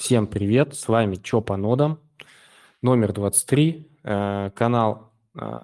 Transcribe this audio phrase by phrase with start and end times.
[0.00, 2.00] Всем привет, с вами Чё по нодам,
[2.80, 5.58] номер 23, э, канал, э,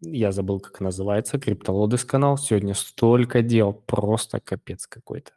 [0.00, 2.36] я забыл, как называется, Криптолодес канал.
[2.36, 5.30] Сегодня столько дел, просто капец какой-то.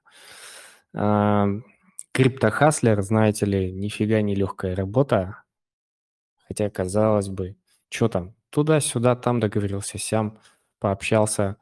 [0.95, 1.61] Э,
[2.11, 5.43] Криптохаслер, знаете ли, нифига не легкая работа,
[6.47, 7.55] хотя, казалось бы,
[7.91, 10.39] что там, туда-сюда, там договорился, сям
[10.79, 11.57] пообщался.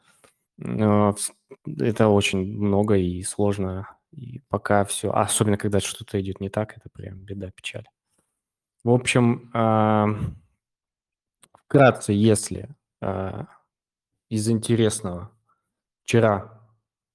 [0.57, 6.89] Это очень много и сложно и пока все, особенно когда что-то идет не так, это
[6.89, 7.87] прям беда, печаль.
[8.83, 10.07] В общем, а,
[11.53, 12.69] вкратце, если
[13.01, 13.47] а,
[14.29, 15.31] из интересного,
[16.03, 16.61] вчера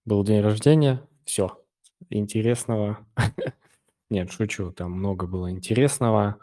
[0.05, 1.63] был день рождения, все,
[2.11, 2.99] интересного,
[4.11, 6.39] нет, шучу, там много было интересного.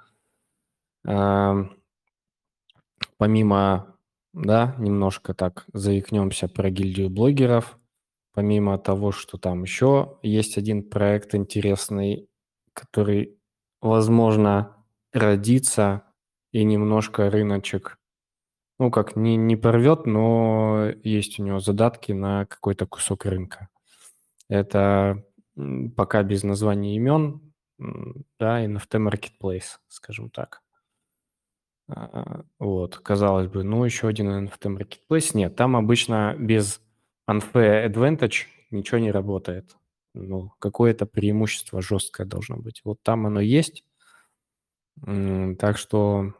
[1.05, 1.55] А,
[3.17, 3.95] помимо,
[4.33, 7.77] да, немножко так заикнемся про гильдию блогеров–
[8.33, 12.29] помимо того, что там еще есть один проект интересный,
[12.73, 13.37] который,
[13.81, 14.75] возможно,
[15.13, 16.03] родится
[16.51, 17.97] и немножко рыночек,
[18.79, 23.67] ну, как не, не порвет, но есть у него задатки на какой-то кусок рынка.
[24.47, 25.23] Это
[25.95, 27.53] пока без названия имен,
[28.39, 30.61] да, NFT Marketplace, скажем так.
[31.89, 35.31] А, вот, казалось бы, ну, еще один NFT Marketplace.
[35.33, 36.81] Нет, там обычно без
[37.29, 39.75] unfair advantage ничего не работает.
[40.13, 42.81] Ну, какое-то преимущество жесткое должно быть.
[42.83, 43.83] Вот там оно есть.
[45.01, 46.33] Так что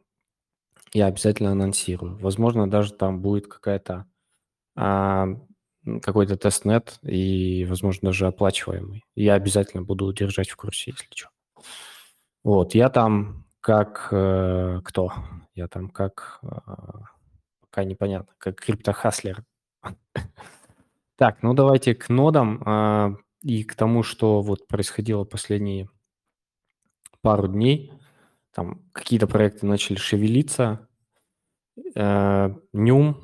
[0.92, 2.17] я обязательно анонсирую.
[2.17, 4.06] Возможно, даже там будет какая-то
[4.76, 5.28] а,
[6.02, 9.06] какой-то тестнет и, возможно, даже оплачиваемый.
[9.16, 11.30] Я обязательно буду держать в курсе, если что.
[12.44, 15.14] Вот, я там как э, кто?
[15.54, 16.48] Я там как э,
[17.62, 19.44] пока непонятно, как криптохаслер.
[21.20, 25.89] Так, ну давайте к нодам а, и к тому, что вот происходило последние
[27.22, 27.92] пару дней.
[28.53, 30.88] Там какие-то проекты начали шевелиться.
[31.94, 33.17] Э, Нюм,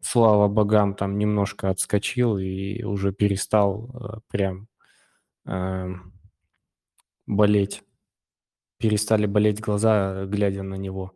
[0.00, 4.68] слава богам, там немножко отскочил и уже перестал э, прям
[5.44, 5.90] э,
[7.26, 7.82] болеть.
[8.78, 11.12] Перестали болеть глаза, глядя на него.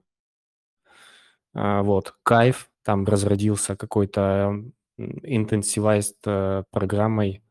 [1.55, 4.63] А, вот, кайф, там разродился какой-то
[4.99, 7.43] интенсивайст э, программой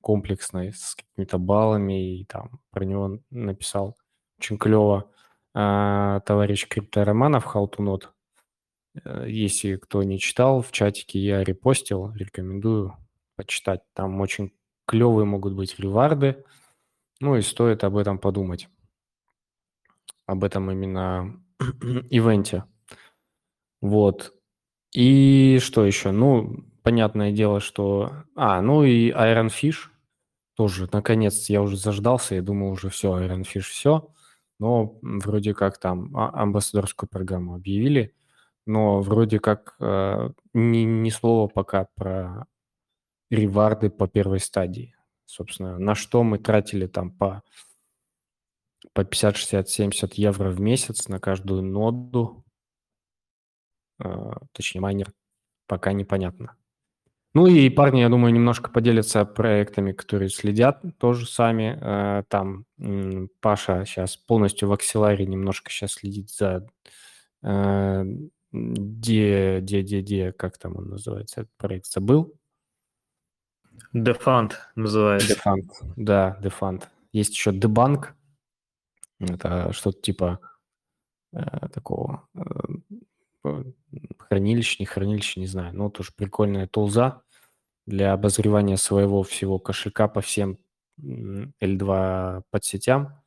[0.00, 3.96] комплексной с какими-то баллами, и там про него написал
[4.38, 5.10] очень клево
[5.54, 7.46] а, товарищ Криптороманов.
[9.04, 12.96] Э, если кто не читал, в чатике я репостил, рекомендую
[13.36, 13.82] почитать.
[13.94, 14.52] Там очень
[14.86, 16.44] клевые могут быть реварды,
[17.20, 18.68] ну и стоит об этом подумать.
[20.26, 21.40] Об этом именно
[22.10, 22.64] ивенте.
[23.80, 24.34] Вот.
[24.92, 26.10] И что еще?
[26.10, 28.12] Ну, понятное дело, что...
[28.36, 29.88] А, ну и Iron Fish
[30.54, 34.12] тоже, наконец, я уже заждался, я думал уже все, Iron Fish все,
[34.60, 38.14] но вроде как там а, амбассадорскую программу объявили,
[38.66, 42.46] но вроде как э, ни, ни слова пока про
[43.30, 44.94] реварды по первой стадии.
[45.26, 47.42] Собственно, на что мы тратили там по,
[48.92, 52.44] по 50, 60, 70 евро в месяц на каждую ноду,
[54.02, 55.12] э, точнее майнер,
[55.66, 56.56] пока непонятно.
[57.34, 61.76] Ну и парни, я думаю, немножко поделятся проектами, которые следят тоже сами.
[61.80, 62.64] Э, там
[63.40, 66.64] Паша сейчас полностью в акселаре немножко сейчас следит за
[67.42, 68.04] э,
[68.52, 72.32] де, де, де, де, как там он называется, этот проект забыл.
[73.92, 75.34] Defund называется.
[75.34, 76.84] Defund, да, Defund.
[77.12, 78.12] Есть еще Debunk.
[79.18, 80.38] Это что-то типа
[81.32, 82.28] э, такого
[83.44, 83.64] э,
[84.18, 85.74] хранилища, не хранилища, не знаю.
[85.76, 87.22] Но тоже прикольная тулза
[87.86, 90.58] для обозревания своего всего кошелька по всем
[91.00, 93.24] L2 подсетям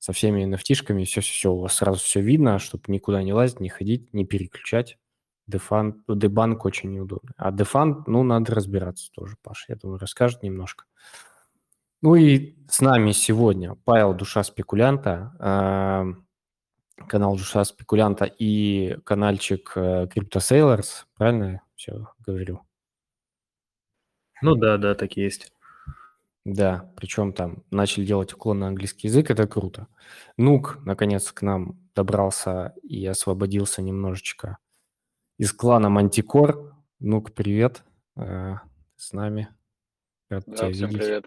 [0.00, 4.12] со всеми nft все-все-все, у вас сразу все видно, чтобы никуда не лазить, не ходить,
[4.14, 4.98] не переключать.
[5.46, 7.32] Дефан, дебанк очень неудобно.
[7.36, 10.86] А дефан, ну, надо разбираться тоже, Паша, я думаю, расскажет немножко.
[12.02, 16.14] Ну и с нами сегодня Павел Душа Спекулянта,
[17.08, 22.60] канал Душа Спекулянта и каналчик э, Crypto Sailors, правильно все говорю?
[24.42, 25.52] Ну да, да, так и есть.
[26.44, 29.88] Да, причем там начали делать уклон на английский язык, это круто.
[30.36, 34.58] Нук, наконец, к нам добрался и освободился немножечко
[35.36, 36.74] из клана Мантикор.
[36.98, 37.82] Нук, привет,
[38.16, 38.54] э,
[38.96, 39.48] с нами.
[40.28, 41.02] Рад да, тебя всем видеть.
[41.02, 41.24] привет.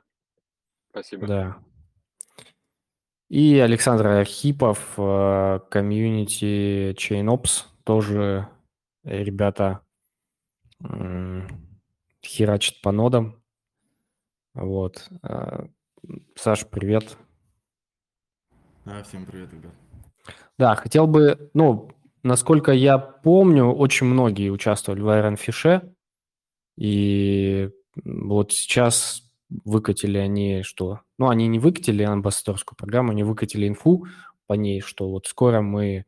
[0.91, 1.27] Спасибо.
[1.27, 1.57] Да.
[3.33, 8.47] И Александр Архипов, э, комьюнити ChainOps, тоже
[9.03, 9.81] ребята
[12.24, 13.41] херачит по нодам.
[14.53, 15.09] Вот.
[15.24, 15.65] А,
[16.35, 17.18] Саш, привет.
[18.85, 19.74] Да, всем привет, ребят.
[20.59, 21.89] Да, хотел бы, ну,
[22.21, 25.91] насколько я помню, очень многие участвовали в Iron Fish,
[26.77, 29.22] и вот сейчас
[29.63, 31.01] выкатили они что?
[31.17, 34.05] Ну, они не выкатили амбассадорскую программу, они выкатили инфу
[34.47, 36.05] по ней, что вот скоро мы,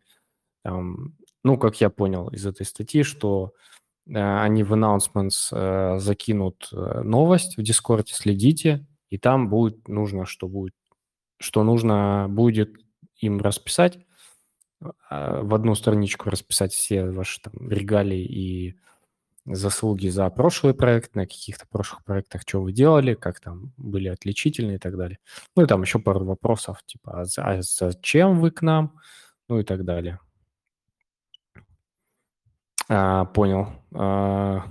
[0.64, 3.54] там, ну, как я понял из этой статьи, что
[4.08, 10.26] э, они в announcements э, закинут э, новость в Дискорде, следите, и там будет нужно,
[10.26, 10.76] что будет,
[11.38, 12.76] что нужно будет
[13.18, 14.00] им расписать,
[15.10, 18.76] а, в одну страничку расписать все ваши там регалии и
[19.46, 24.78] заслуги за прошлый проект, на каких-то прошлых проектах, что вы делали, как там были отличительные
[24.78, 25.20] и так далее.
[25.56, 29.00] Ну и там еще пару вопросов, типа, а, а зачем вы к нам,
[29.48, 30.20] ну и так далее.
[32.90, 33.70] А, понял.
[33.94, 34.64] А,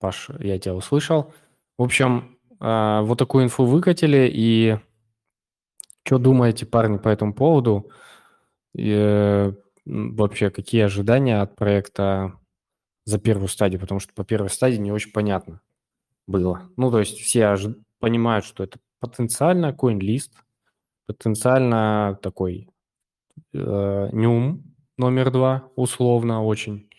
[0.00, 1.32] Паш, я тебя услышал.
[1.78, 4.78] В общем, а, вот такую инфу выкатили, и
[6.04, 7.90] что думаете, парни, по этому поводу?
[8.74, 9.52] И,
[9.84, 12.38] вообще, какие ожидания от проекта
[13.06, 13.80] за первую стадию?
[13.80, 15.62] Потому что по первой стадии не очень понятно
[16.26, 16.70] было.
[16.76, 20.32] Ну, то есть все ожи- понимают, что это потенциально CoinList,
[21.06, 22.68] потенциально такой
[23.54, 24.64] э, Нюм
[24.98, 26.90] номер два, условно, очень,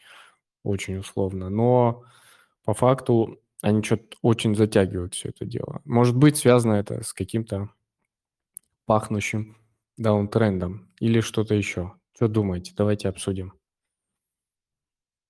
[0.63, 1.50] очень условно.
[1.50, 2.04] Но
[2.65, 5.81] по факту они что-то очень затягивают все это дело.
[5.86, 7.69] Может быть, связано это с каким-то
[8.86, 9.57] пахнущим
[9.98, 11.94] даунтрендом или что-то еще?
[12.15, 12.74] Что думаете?
[12.75, 13.54] Давайте обсудим.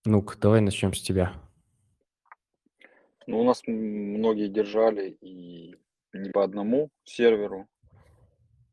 [0.10, 1.34] Ну-ка, давай начнем с тебя.
[3.26, 5.76] Ну, у нас многие держали и
[6.14, 7.68] не по одному серверу.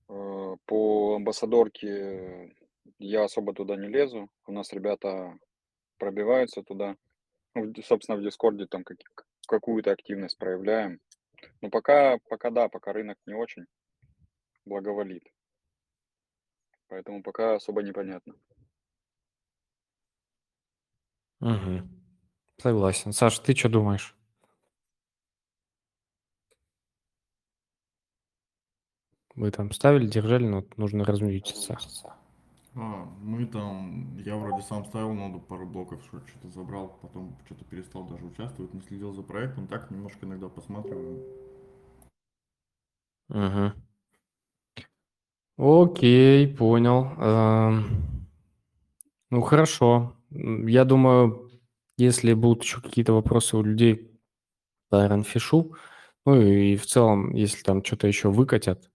[0.08, 2.54] Э, по амбассадорке
[3.00, 4.30] я особо туда не лезу.
[4.46, 5.36] У нас ребята
[5.98, 6.94] пробиваются туда.
[7.56, 8.84] Ну, собственно, в Дискорде там
[9.48, 11.00] какую-то активность проявляем.
[11.60, 13.64] Но пока, пока да, пока рынок не очень
[14.64, 15.24] благоволит.
[16.86, 18.36] Поэтому пока особо непонятно.
[21.44, 21.82] Угу.
[22.58, 23.12] Согласен.
[23.12, 24.16] Саш, ты что думаешь?
[29.34, 31.76] Вы там ставили, держали, но нужно размьютиться.
[32.76, 38.04] А, мы там, я вроде сам ставил ноду пару блоков, что-то забрал, потом что-то перестал
[38.04, 41.22] даже участвовать, не следил за проектом, так немножко иногда посматриваю.
[43.28, 43.72] Угу.
[45.56, 47.12] Окей, понял.
[47.18, 48.28] Эм,
[49.30, 50.16] ну, хорошо.
[50.34, 51.50] Я думаю,
[51.96, 54.20] если будут еще какие-то вопросы у людей
[54.90, 55.72] по Ironfish,
[56.26, 58.90] ну и в целом, если там что-то еще выкатят,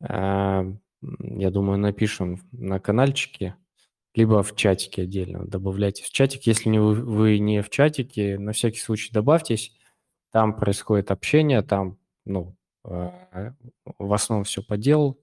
[0.00, 0.80] эм,
[1.20, 3.56] я думаю, напишем на каналчике,
[4.14, 5.44] либо в чатике отдельно.
[5.46, 6.44] Добавляйте в чатик.
[6.46, 9.72] Если не вы, вы не в чатике, на всякий случай добавьтесь.
[10.32, 13.10] Там происходит общение, там, ну, э,
[13.98, 15.20] в основном все по делу.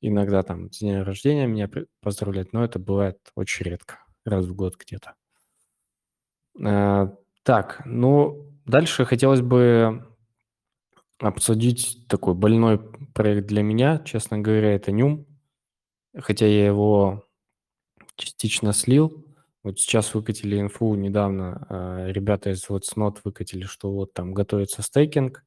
[0.00, 5.14] Иногда там дня рождения меня поздравляют, но это бывает очень редко, раз в год где-то.
[6.60, 7.08] Э,
[7.42, 10.06] так, ну, дальше хотелось бы
[11.18, 12.78] обсудить такой больной
[13.14, 15.26] проект для меня, честно говоря, это Нюм.
[16.16, 17.24] Хотя я его
[18.16, 19.24] частично слил.
[19.62, 24.82] Вот сейчас выкатили инфу недавно, э, ребята из вот Snot выкатили, что вот там готовится
[24.82, 25.44] стейкинг,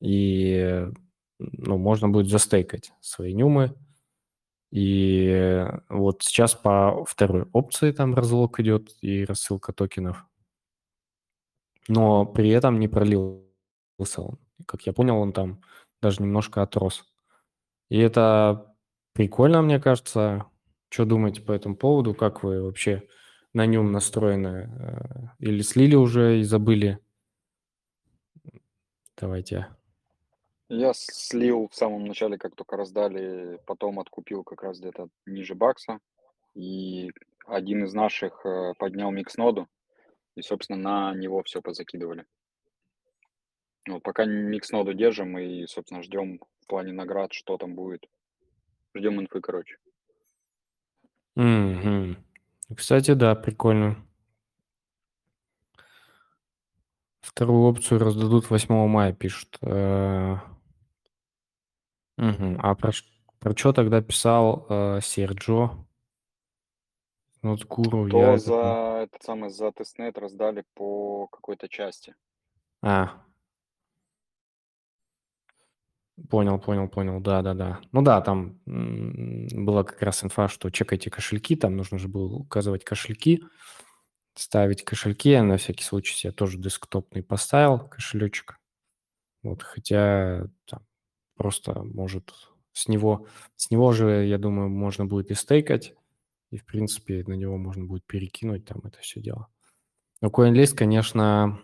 [0.00, 0.86] и
[1.38, 3.74] ну, можно будет застейкать свои нюмы.
[4.76, 10.26] И вот сейчас по второй опции там разлог идет и рассылка токенов.
[11.88, 13.40] Но при этом не пролился
[14.18, 14.38] он.
[14.66, 15.62] Как я понял, он там
[16.02, 17.06] даже немножко отрос.
[17.88, 18.76] И это
[19.14, 20.44] прикольно, мне кажется.
[20.90, 22.12] Что думаете по этому поводу?
[22.12, 23.02] Как вы вообще
[23.54, 24.70] на нем настроены?
[24.78, 26.98] Э, или слили уже и забыли?
[29.16, 29.68] Давайте.
[30.68, 36.00] Я слил в самом начале, как только раздали, потом откупил как раз где-то ниже бакса.
[36.54, 37.12] И
[37.46, 39.68] один из наших э, поднял микс-ноду,
[40.34, 42.24] и, собственно, на него все позакидывали.
[43.88, 48.08] Вот пока микс-ноду держим и, собственно, ждем в плане наград, что там будет.
[48.94, 49.76] Ждем инфы, короче.
[51.36, 52.16] Угу.
[52.74, 53.96] Кстати, да, прикольно.
[57.20, 59.58] Вторую опцию раздадут 8 мая, пишут.
[62.16, 62.58] Мгм.
[62.62, 62.92] А про,
[63.38, 65.70] про что тогда писал э, Серджо?
[67.42, 68.38] Nodes Guru, я То это...
[68.38, 72.14] за этот самый за testnet раздали по какой-то части.
[72.82, 73.22] А.
[76.30, 77.20] Понял, понял, понял.
[77.20, 77.80] Да, да, да.
[77.92, 82.84] Ну да, там была как раз инфа, что чекайте кошельки, там нужно же было указывать
[82.84, 83.44] кошельки,
[84.34, 85.30] ставить кошельки.
[85.30, 88.58] Я на всякий случай себе тоже десктопный поставил кошелечек.
[89.42, 90.86] Вот, хотя там,
[91.36, 92.32] просто может
[92.72, 93.26] с него,
[93.56, 95.94] с него же, я думаю, можно будет и стейкать,
[96.50, 99.48] и, в принципе, на него можно будет перекинуть там это все дело.
[100.20, 101.62] Но CoinList, конечно,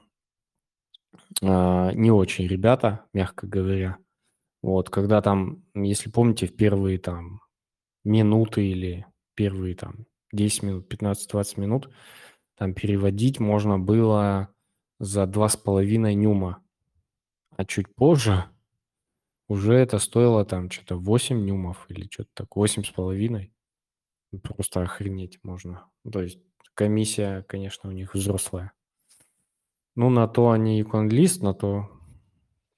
[1.43, 3.99] а, не очень ребята, мягко говоря.
[4.63, 7.41] Вот, когда там, если помните, в первые там
[8.05, 11.91] минуты или первые там 10 минут, 15-20 минут,
[12.57, 14.49] там переводить можно было
[14.99, 16.63] за 2,5 нюма.
[17.57, 18.45] А чуть позже
[19.53, 23.51] уже это стоило там что-то 8 нюмов или что-то так, 8,5.
[24.43, 25.91] Просто охренеть можно.
[26.11, 26.41] То есть
[26.75, 28.73] комиссия, конечно, у них взрослая.
[29.95, 31.91] Ну, на то они и конлист, на то...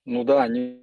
[0.05, 0.83] Ну да, они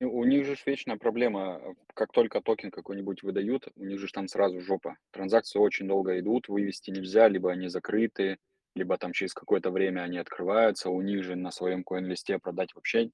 [0.00, 1.60] у них же вечная проблема.
[1.94, 4.96] Как только токен какой-нибудь выдают, у них же там сразу жопа.
[5.12, 8.38] Транзакции очень долго идут, вывести нельзя, либо они закрыты,
[8.74, 10.90] либо там через какое-то время они открываются.
[10.90, 13.10] У них же на своем коин-листе продать вообще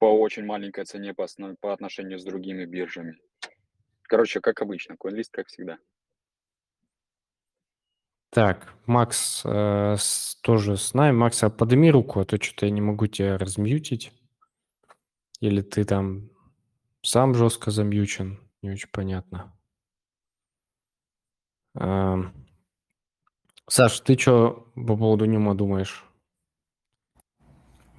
[0.00, 1.26] по очень маленькой цене по,
[1.60, 3.18] по отношению с другими биржами.
[4.02, 5.78] Короче, как обычно, коин-лист как всегда.
[8.30, 11.14] Так, Макс э, с, тоже с нами.
[11.14, 14.12] Макс, а подними руку, а то что-то я не могу тебя размьютить.
[15.40, 16.30] Или ты там
[17.02, 18.40] сам жестко замьючен?
[18.62, 19.52] Не очень понятно.
[21.78, 22.16] Э,
[23.68, 26.09] Саш, ты что по поводу Нюма думаешь?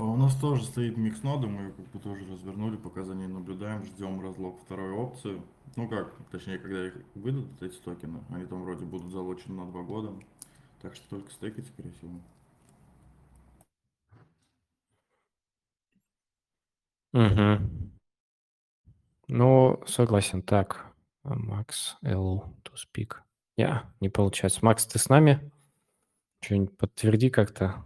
[0.01, 3.27] А у нас тоже стоит микс ноды, мы как бы тоже развернули, пока за ней
[3.27, 5.39] наблюдаем, ждем разлог второй опции.
[5.75, 9.83] Ну как, точнее, когда их выдадут, эти токены, они там вроде будут залочены на два
[9.83, 10.11] года.
[10.81, 12.19] Так что только стейкать, скорее всего.
[17.13, 17.91] Угу.
[19.27, 20.41] Ну, согласен.
[20.41, 23.17] Так, Макс, L to speak.
[23.55, 24.65] Я, yeah, не получается.
[24.65, 25.51] Макс, ты с нами?
[26.39, 27.85] Что-нибудь подтверди как-то.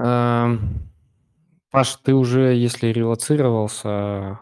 [0.00, 4.40] Паш, ты уже, если релацировался,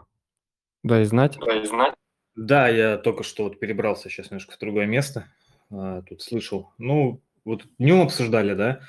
[0.83, 1.37] дай знать.
[1.45, 1.93] Дай знать.
[2.35, 5.25] Да, я только что вот перебрался сейчас немножко в другое место.
[5.69, 6.71] А, тут слышал.
[6.77, 8.79] Ну, вот днем обсуждали, да?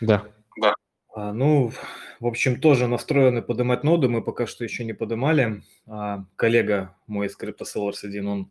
[0.00, 0.24] Да.
[0.56, 0.74] Да.
[1.14, 1.72] А, ну,
[2.20, 4.08] в общем, тоже настроены поднимать ноду.
[4.08, 5.62] Мы пока что еще не поднимали.
[5.86, 8.50] А, коллега мой из CryptoSellers 1, он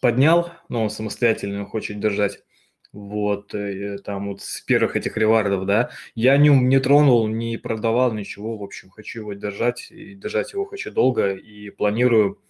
[0.00, 2.42] поднял, но он самостоятельно хочет держать
[2.92, 8.12] вот, э, там вот с первых этих ревардов, да, я не, не тронул, не продавал
[8.12, 12.40] ничего, в общем, хочу его держать, и держать его хочу долго, и планирую,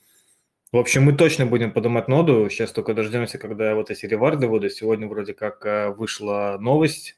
[0.72, 4.72] в общем, мы точно будем поднимать ноду, сейчас только дождемся, когда вот эти реварды выйдут,
[4.72, 7.16] сегодня вроде как э, вышла новость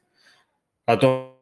[0.85, 1.37] о том,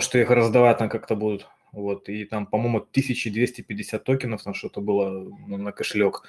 [0.00, 5.28] что их раздавать там как-то будут, вот, и там, по-моему, 1250 токенов, там что-то было
[5.48, 6.22] на кошелек,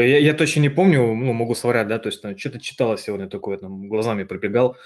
[0.00, 3.28] я, я точно не помню, ну, могу соврать, да, то есть там что-то читала сегодня
[3.28, 4.76] такое, там, глазами пробегал.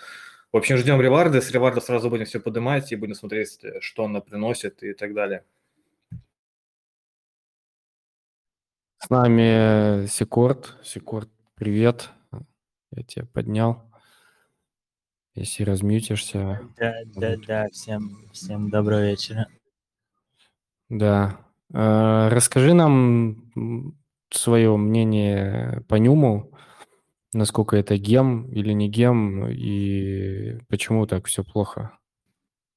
[0.52, 4.20] В общем, ждем реварды, с реварда сразу будем все поднимать и будем смотреть, что она
[4.20, 5.44] приносит и так далее.
[8.98, 10.76] С нами Секорд.
[10.84, 12.10] Секорд, привет.
[12.92, 13.82] Я тебя поднял.
[15.34, 16.60] Если размьютишься.
[16.76, 19.48] Да, да, да, всем, всем доброго вечера.
[20.90, 21.40] Да.
[21.72, 23.96] Э, расскажи нам
[24.32, 26.50] свое мнение по Нюму,
[27.32, 31.92] насколько это гем или не гем, и почему так все плохо?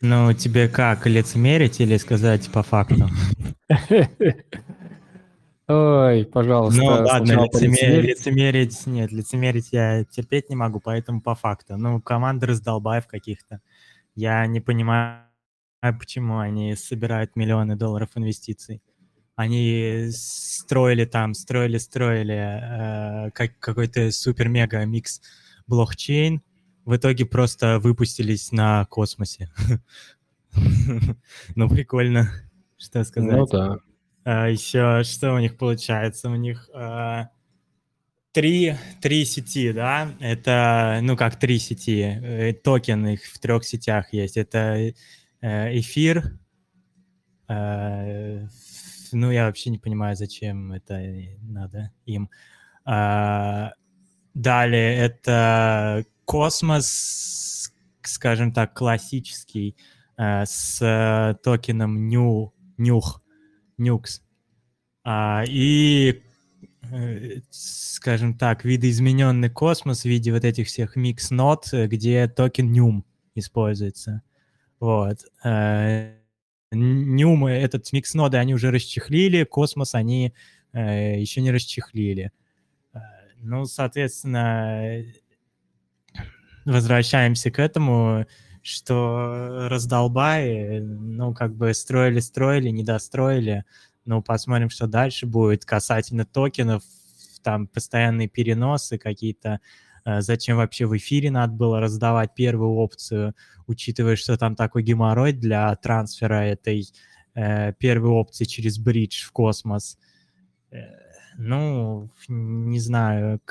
[0.01, 3.09] Ну, тебе как, лицемерить или сказать по факту?
[5.67, 6.79] Ой, пожалуйста.
[6.79, 11.75] Ну ладно, лицемерить, лицемерить, нет, лицемерить я терпеть не могу, поэтому по факту.
[11.77, 13.62] Ну, команда раздолбаев каких-то.
[14.13, 15.24] Я не понимаю,
[15.81, 18.83] почему они собирают миллионы долларов инвестиций.
[19.36, 25.22] Они строили там, строили, строили э, как, какой-то супер-мега-микс
[25.68, 26.42] блокчейн.
[26.86, 29.50] В итоге просто выпустились на космосе.
[31.56, 32.32] Ну, прикольно,
[32.77, 33.30] что сказать.
[33.30, 33.77] Ну да.
[34.24, 36.30] А, Еще что у них получается?
[36.30, 37.27] У них а,
[38.32, 40.12] три, три сети, да?
[40.20, 42.01] Это, ну как три сети.
[42.01, 44.36] Э, токен их в трех сетях есть.
[44.36, 44.94] Это
[45.42, 46.38] э, эфир,
[47.48, 48.48] э,
[49.15, 51.01] ну, я вообще не понимаю, зачем это
[51.41, 52.29] надо им.
[52.84, 53.72] А,
[54.34, 59.77] далее это космос, скажем так, классический,
[60.17, 63.24] а, с токеном new, нюх,
[63.77, 64.22] нюкс.
[65.05, 66.22] А, и,
[66.91, 74.24] э, скажем так, видоизмененный космос в виде вот этих всех микс-нот, где токен нюм используется.
[74.81, 75.19] Вот.
[75.41, 76.12] А,
[76.72, 80.34] Нюмы, этот микс ноды они уже расчехлили, Космос они
[80.74, 82.31] э, еще не расчехлили.
[82.93, 83.00] Э,
[83.38, 85.03] ну, соответственно,
[86.65, 88.25] возвращаемся к этому.
[88.62, 93.63] что раздолбай, ну, как бы строили-строили, не достроили.
[94.05, 96.84] Ну, посмотрим, что дальше будет касательно токенов,
[97.43, 99.50] там постоянные переносы какие-то.
[99.50, 103.35] Э, зачем вообще в эфире надо было раздавать первую опцию,
[103.67, 106.88] учитывая, что там такой геморрой для трансфера этой
[107.33, 109.97] э, первой опции через бридж в космос.
[110.71, 110.77] Э,
[111.38, 113.41] ну, не знаю,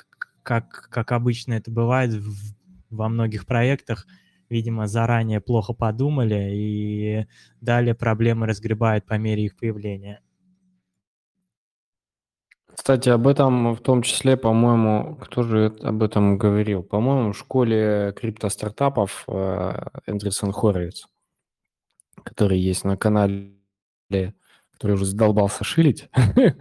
[0.42, 2.54] как, как обычно это бывает в,
[2.90, 4.06] во многих проектах,
[4.48, 7.26] видимо, заранее плохо подумали, и
[7.60, 10.20] далее проблемы разгребают по мере их появления.
[12.84, 16.82] Кстати, об этом в том числе, по-моему, кто же об этом говорил?
[16.82, 21.06] По-моему, в школе криптостартапов э, Эндрюсон Хоровиц,
[22.24, 23.54] который есть на канале,
[24.10, 26.10] который уже задолбался шилить.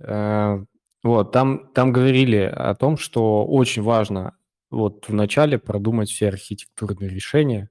[0.00, 0.64] Э,
[1.02, 4.36] вот, там, там говорили о том, что очень важно
[4.70, 7.68] вот вначале продумать все архитектурные решения,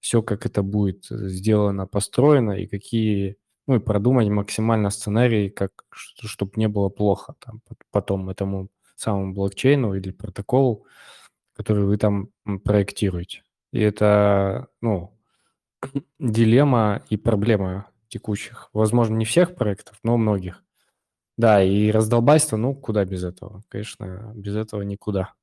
[0.00, 3.36] все, как это будет сделано, построено, и какие
[3.70, 7.60] ну и продумать максимально сценарий, как, чтобы не было плохо там,
[7.92, 10.86] потом этому самому блокчейну или протоколу,
[11.54, 12.30] который вы там
[12.64, 13.44] проектируете.
[13.72, 15.16] И это, ну,
[16.18, 18.70] дилемма и проблема текущих.
[18.72, 20.64] Возможно, не всех проектов, но многих.
[21.38, 23.62] Да, и раздолбайство, ну, куда без этого?
[23.68, 25.34] Конечно, без этого никуда.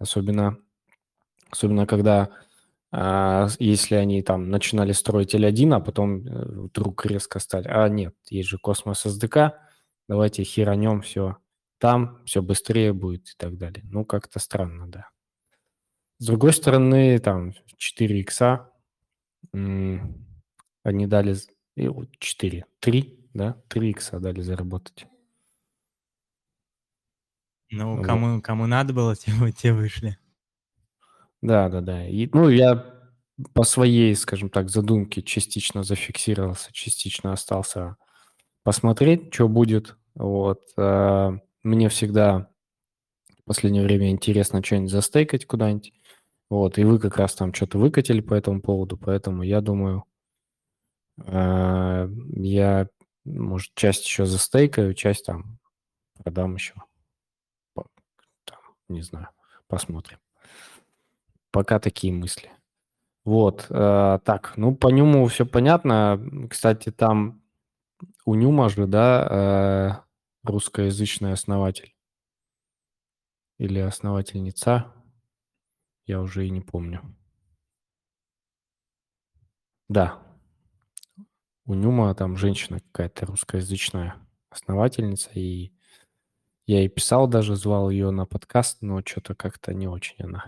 [0.00, 0.58] Особенно,
[1.48, 2.30] особенно когда
[2.90, 8.48] если они там начинали строить L1, а потом э, вдруг резко стали, а нет, есть
[8.48, 9.52] же космос SDK,
[10.08, 11.36] давайте херанем все
[11.78, 13.84] там, все быстрее будет и так далее.
[13.90, 15.08] Ну, как-то странно, да.
[16.18, 18.72] С другой стороны, там 4 икса,
[19.52, 21.36] они дали
[22.18, 25.06] 4, 3, да, 3 икса дали заработать.
[27.70, 30.18] Ну, кому, кому надо было, те, те вышли.
[31.42, 32.06] Да, да, да.
[32.06, 32.84] И, ну, я
[33.54, 37.96] по своей, скажем так, задумке частично зафиксировался, частично остался
[38.64, 39.96] посмотреть, что будет.
[40.14, 40.62] Вот.
[40.78, 42.50] А, мне всегда
[43.42, 45.92] в последнее время интересно что-нибудь застейкать куда-нибудь.
[46.50, 50.04] Вот, и вы как раз там что-то выкатили по этому поводу, поэтому я думаю,
[51.26, 52.88] а, я,
[53.24, 55.58] может, часть еще застейкаю, часть там
[56.22, 56.74] продам еще.
[58.44, 58.58] Там,
[58.88, 59.28] не знаю,
[59.68, 60.18] посмотрим.
[61.50, 62.50] Пока такие мысли.
[63.24, 66.48] Вот, э, так, ну по Нюму все понятно.
[66.50, 67.42] Кстати, там
[68.24, 70.04] у Нюма же, да,
[70.44, 71.94] э, русскоязычный основатель
[73.58, 74.92] или основательница,
[76.06, 77.02] я уже и не помню.
[79.88, 80.22] Да,
[81.66, 84.16] у Нюма там женщина какая-то русскоязычная
[84.48, 85.72] основательница, и
[86.66, 90.46] я ей писал даже, звал ее на подкаст, но что-то как-то не очень она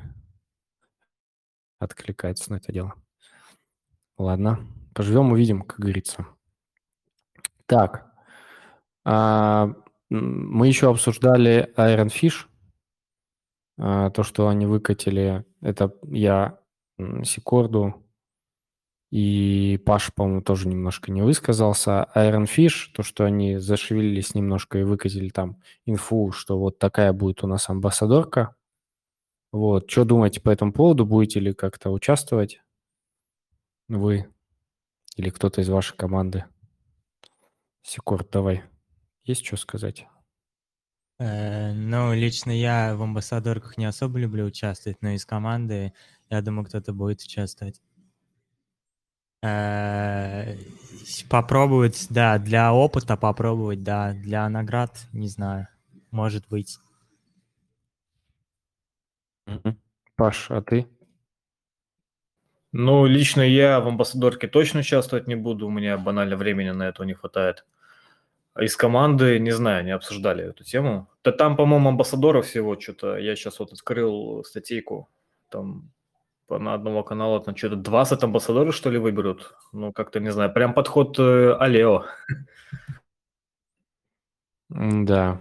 [1.81, 2.95] откликается на это дело.
[4.17, 4.61] Ладно,
[4.95, 6.27] поживем, увидим, как говорится.
[7.67, 8.13] Так,
[9.05, 9.75] а,
[10.11, 12.47] мы еще обсуждали Iron Fish,
[13.79, 16.59] а, то, что они выкатили, это я
[17.25, 18.07] Секорду
[19.11, 22.09] и Паш, по-моему, тоже немножко не высказался.
[22.15, 27.43] Iron Fish, то, что они зашевелились немножко и выкатили там инфу, что вот такая будет
[27.43, 28.55] у нас амбассадорка
[29.53, 31.05] вот, что думаете по этому поводу?
[31.05, 32.63] Будете ли как-то участвовать
[33.89, 34.29] вы
[35.17, 36.45] или кто-то из вашей команды?
[37.83, 38.63] Секунд, давай.
[39.25, 40.07] Есть что сказать?
[41.19, 45.93] Э, ну, лично я в амбассадорках не особо люблю участвовать, но из команды,
[46.31, 47.81] я думаю, кто-то будет участвовать.
[49.43, 50.57] Э,
[51.29, 55.69] попробовать, да, для опыта попробовать, да, для наград, не знаю,
[56.11, 56.79] может быть.
[60.17, 60.87] Паш, а ты?
[62.73, 67.05] Ну, лично я в амбассадорке точно участвовать не буду, у меня банально времени на это
[67.05, 67.65] не хватает.
[68.55, 71.09] А из команды, не знаю, не обсуждали эту тему.
[71.25, 73.17] Да там, по-моему, амбассадоров всего что-то.
[73.17, 75.09] Я сейчас вот открыл статейку,
[75.49, 75.91] там
[76.49, 79.55] на одного канала там что-то 20 амбассадоров, что ли, выберут.
[79.73, 82.07] Ну, как-то, не знаю, прям подход э, Алео.
[84.69, 85.41] Да.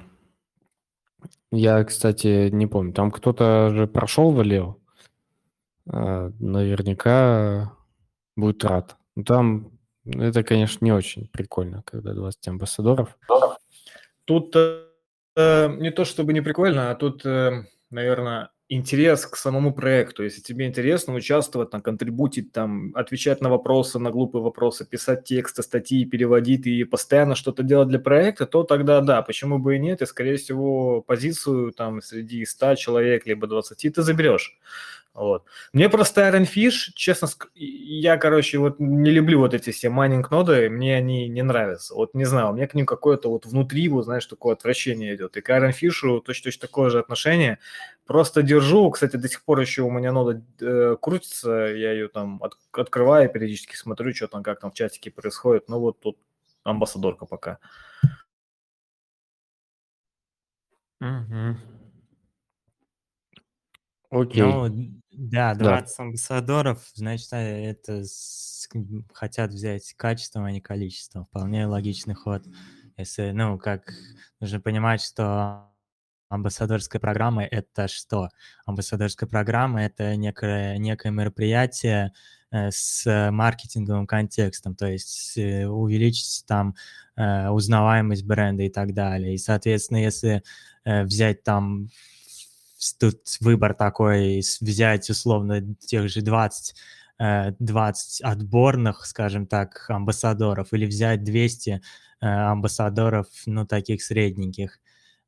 [1.52, 2.94] Я, кстати, не помню.
[2.94, 4.78] Там кто-то же прошел Валео.
[5.92, 7.74] А, наверняка
[8.36, 8.98] будет рад.
[9.16, 9.72] Ну, там
[10.06, 13.18] это, конечно, не очень прикольно, когда 20 амбассадоров.
[14.26, 14.86] Тут э,
[15.36, 20.24] не то чтобы не прикольно, а тут, э, наверное, интерес к самому проекту.
[20.24, 25.64] Если тебе интересно участвовать, там, контрибутить, там, отвечать на вопросы, на глупые вопросы, писать тексты,
[25.64, 30.02] статьи, переводить и постоянно что-то делать для проекта, то тогда да, почему бы и нет,
[30.02, 34.58] и, скорее всего, позицию там среди 100 человек, либо 20 ты заберешь.
[35.14, 35.46] Вот.
[35.74, 40.70] Мне просто Iron Fish, честно, я, короче, вот не люблю вот эти все майнинг ноды,
[40.70, 41.96] мне они не нравятся.
[41.96, 45.36] Вот не знаю, у меня к ним какое-то вот внутри, вот знаешь, такое отвращение идет.
[45.36, 47.60] И к Iron Fish точно-точно такое же отношение.
[48.06, 52.42] Просто держу, кстати, до сих пор еще у меня нода э, крутится, я ее там
[52.42, 55.70] от, открываю, периодически смотрю, что там, как там в чатике происходит.
[55.70, 56.18] Ну вот тут
[56.64, 57.60] амбассадорка пока.
[61.02, 61.79] Угу.
[64.10, 64.42] Окей.
[64.42, 64.68] Ну,
[65.12, 65.66] да, Да.
[65.66, 68.68] 20 амбассадоров, значит, это с-
[69.14, 71.26] хотят взять качеством, а не количеством.
[71.26, 72.44] Вполне логичный ход.
[72.98, 73.94] Если, ну, как
[74.40, 75.70] нужно понимать, что
[76.30, 78.30] амбассадорская программа— это что?
[78.66, 82.14] Амбассадорская программа— это некое, некое мероприятие
[82.52, 86.76] э, с маркетинговым контекстом, то есть э, увеличить там
[87.16, 89.34] э, узнаваемость бренда и так далее.
[89.36, 90.44] И, соответственно, если
[90.86, 91.90] взять там
[93.00, 96.76] тут выбор такой, взять условно тех же 20,
[97.20, 101.82] э, 20 отборных, скажем так, амбассадоров, или взять 200
[102.22, 104.80] э, амбассадоров, ну, таких средненьких.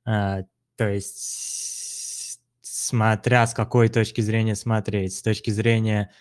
[0.06, 0.44] Э,
[0.78, 6.12] То есть, смотря с какой точки зрения смотреть, с точки зрения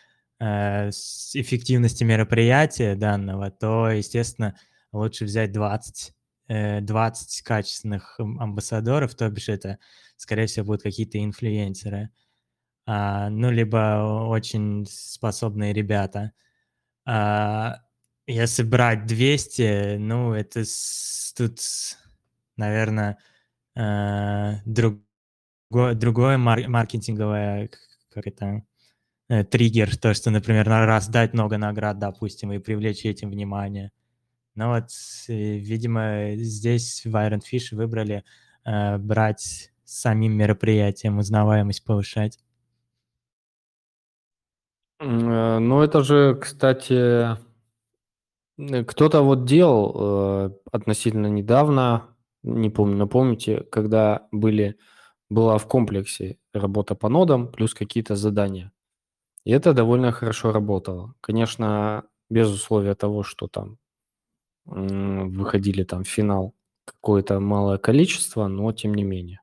[0.41, 0.91] э,
[1.35, 4.57] эффективности мероприятия данного, то, естественно,
[4.93, 6.13] лучше взять 20, э,
[6.83, 9.79] 20 качественных ам- амбассадоров, то бишь это,
[10.17, 12.11] скорее всего, будут какие-то инфлюенсеры,
[12.87, 16.33] а, ну, либо очень способные ребята.
[17.07, 17.79] А,
[18.27, 20.65] если брать 200, ну, это
[21.37, 21.61] тут,
[22.57, 23.19] наверное,
[24.65, 25.03] другое,
[25.95, 27.71] другое мар- маркетинговое,
[28.11, 28.63] как это,
[29.31, 33.93] э, триггер, то, что, например, на- раздать много наград, допустим, и привлечь этим внимание.
[34.61, 34.91] Но вот,
[35.29, 38.25] э, видимо, здесь в Iron Fish выбрали
[38.67, 42.39] э, брать самим мероприятием, узнаваемость повышать.
[44.99, 47.39] Э, Ну, это же, кстати,
[48.59, 54.77] э, кто-то вот делал э, относительно недавно, не помню, напомните, когда были,
[55.31, 58.73] была в комплексе работа по нодам плюс какие-то задания.
[59.45, 61.15] И это довольно хорошо работало.
[61.23, 63.79] Конечно, без условия того, что там
[64.71, 66.55] выходили там в финал
[66.85, 69.41] какое-то малое количество, но тем не менее.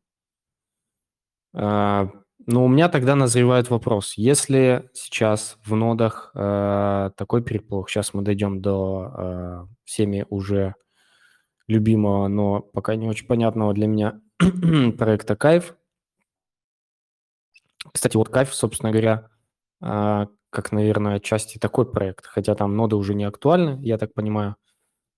[1.53, 2.09] А,
[2.45, 4.13] Но у меня тогда назревает вопрос.
[4.15, 10.75] Если сейчас в нодах э, такой переплох, сейчас мы дойдем до э, всеми уже
[11.67, 14.21] любимого, но пока не очень понятного для меня
[14.97, 15.75] проекта Кайф.
[17.91, 19.29] Кстати, вот Кайф, собственно говоря,
[19.81, 24.55] а, как, наверное, отчасти такой проект, хотя там ноды уже не актуальны, я так понимаю,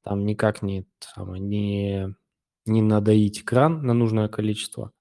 [0.04, 0.86] там никак не,
[1.16, 2.14] там, не,
[2.66, 4.92] не надоить экран на нужное количество,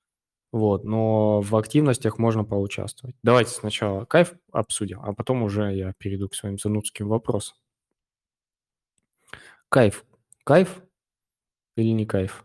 [0.50, 3.16] вот, но в активностях можно поучаствовать.
[3.22, 7.56] Давайте сначала Кайф обсудим, а потом уже я перейду к своим занудским вопросам.
[9.68, 10.04] Кайф.
[10.44, 10.82] Кайф
[11.76, 12.44] или не кайф?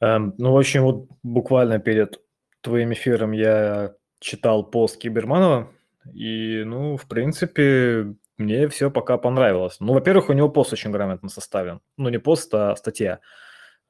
[0.00, 2.20] Эм, ну, в общем, вот буквально перед
[2.60, 5.72] твоим эфиром я читал пост Киберманова,
[6.12, 9.76] и, ну, в принципе, мне все пока понравилось.
[9.80, 11.80] Ну, во-первых, у него пост очень грамотно составлен.
[11.96, 13.20] Ну, не пост, а статья.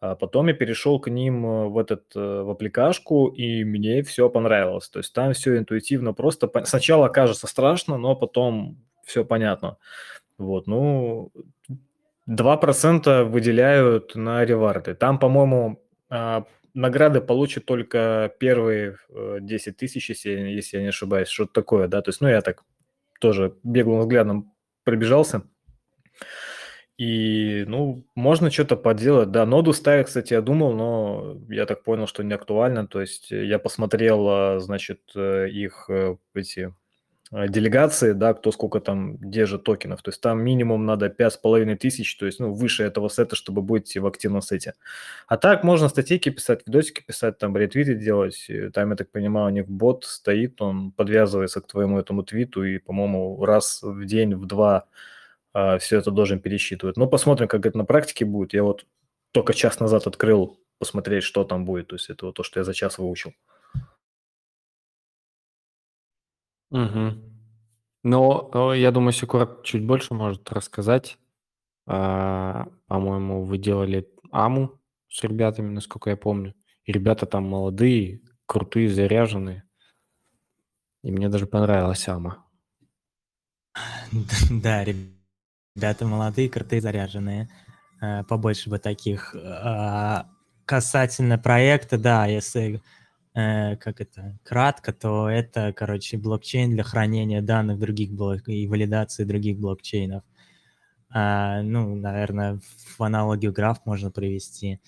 [0.00, 4.28] А потом я перешел к ним э, в этот, э, в аппликашку, и мне все
[4.28, 4.88] понравилось.
[4.90, 6.50] То есть там все интуитивно просто.
[6.64, 9.78] Сначала кажется страшно, но потом все понятно.
[10.38, 11.32] Вот, ну,
[12.26, 14.94] 2% выделяют на реварды.
[14.94, 20.88] Там, по-моему, а, награды получат только первые э, 10 тысяч, если, я- если я не
[20.90, 22.64] ошибаюсь, что-то такое, да, то есть, ну, я так
[23.20, 24.52] тоже беглым взглядом
[24.84, 25.42] пробежался,
[26.98, 32.06] и, ну, можно что-то поделать, да, ноду ставить, кстати, я думал, но я так понял,
[32.06, 36.74] что не актуально, то есть я посмотрел, а, значит, э, их э, эти
[37.48, 40.02] делегации, да, кто сколько там держит токенов.
[40.02, 43.96] То есть там минимум надо 5,5 тысяч, то есть, ну, выше этого сета, чтобы быть
[43.96, 44.74] в активном сете.
[45.26, 48.50] А так можно статейки писать, видосики писать, там ретвиты делать.
[48.72, 52.78] Там, я так понимаю, у них бот стоит, он подвязывается к твоему этому твиту и,
[52.78, 54.86] по-моему, раз в день, в два
[55.78, 56.96] все это должен пересчитывать.
[56.96, 58.54] Ну, посмотрим, как это на практике будет.
[58.54, 58.86] Я вот
[59.32, 61.88] только час назад открыл посмотреть, что там будет.
[61.88, 63.32] То есть это вот то, что я за час выучил.
[66.70, 67.14] Угу.
[68.04, 71.18] Но э, я думаю, Секур чуть больше может рассказать.
[71.86, 76.54] А, По-моему, вы делали АМУ с ребятами, насколько я помню.
[76.84, 79.64] И ребята там молодые, крутые, заряженные.
[81.02, 82.44] И мне даже понравилась АМА.
[84.50, 87.48] Да, ребята молодые, крутые, заряженные.
[88.00, 89.34] Э, Побольше бы таких.
[89.34, 90.28] А,
[90.64, 92.82] Касательно проекта, да, если
[93.36, 99.24] э, как это, кратко, то это, короче, блокчейн для хранения данных других блок и валидации
[99.24, 100.24] других блокчейнов.
[101.10, 102.60] А, ну, наверное,
[102.98, 104.80] в аналогию граф можно привести.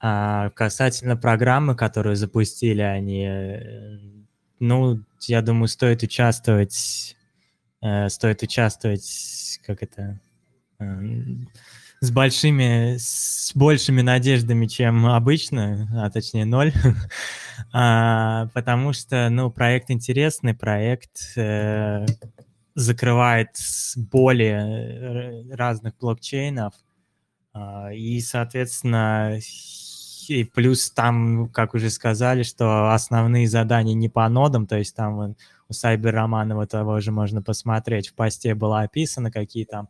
[0.00, 3.98] А касательно программы, которую запустили они, э,
[4.60, 7.16] ну, я думаю, стоит участвовать,
[7.82, 10.20] э, стоит участвовать, как это,
[10.78, 10.84] э,
[12.04, 16.72] с большими, с большими надеждами, чем обычно, а точнее ноль,
[17.72, 22.04] а, потому что, ну, проект интересный, проект э,
[22.74, 23.56] закрывает
[23.96, 26.74] более разных блокчейнов,
[27.52, 29.38] а, и, соответственно,
[30.28, 35.36] и плюс там, как уже сказали, что основные задания не по нодам, то есть там
[35.68, 39.88] у Сайбер Романова того же можно посмотреть, в посте было описано, какие там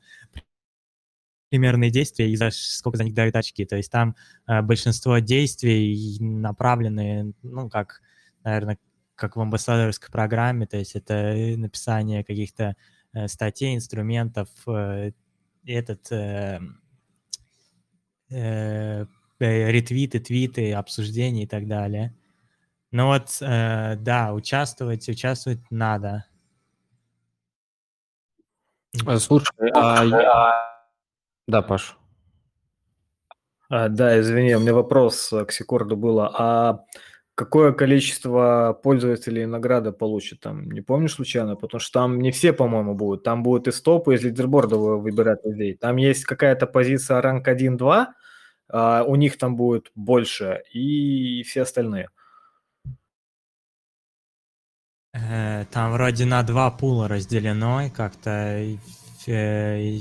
[1.50, 3.64] примерные действия и за сколько за них дают очки.
[3.64, 8.00] То есть там э, большинство действий направлены, ну, как,
[8.42, 8.78] наверное,
[9.14, 12.76] как в амбассадорской программе, то есть это написание каких-то
[13.12, 15.12] э, статей, инструментов, э,
[15.64, 16.60] этот э,
[18.30, 19.06] э,
[19.38, 22.14] ретвиты, твиты, обсуждения и так далее.
[22.90, 26.26] Ну вот, э, да, участвовать, участвовать надо.
[29.18, 30.73] Слушай, а
[31.46, 31.96] да, Паш.
[33.68, 36.30] А, да, извини, у меня вопрос к Секорду было.
[36.38, 36.84] А
[37.34, 40.70] какое количество пользователей награда получит там?
[40.70, 41.56] Не помнишь случайно?
[41.56, 43.24] Потому что там не все, по-моему, будут.
[43.24, 45.74] Там будут и стопы из лидерборда выбирать людей.
[45.74, 48.06] Там есть какая-то позиция ранг 1-2,
[48.68, 52.08] а у них там будет больше, и все остальные.
[55.12, 58.30] Э, там вроде на два пула разделено, и как-то
[59.26, 60.00] э,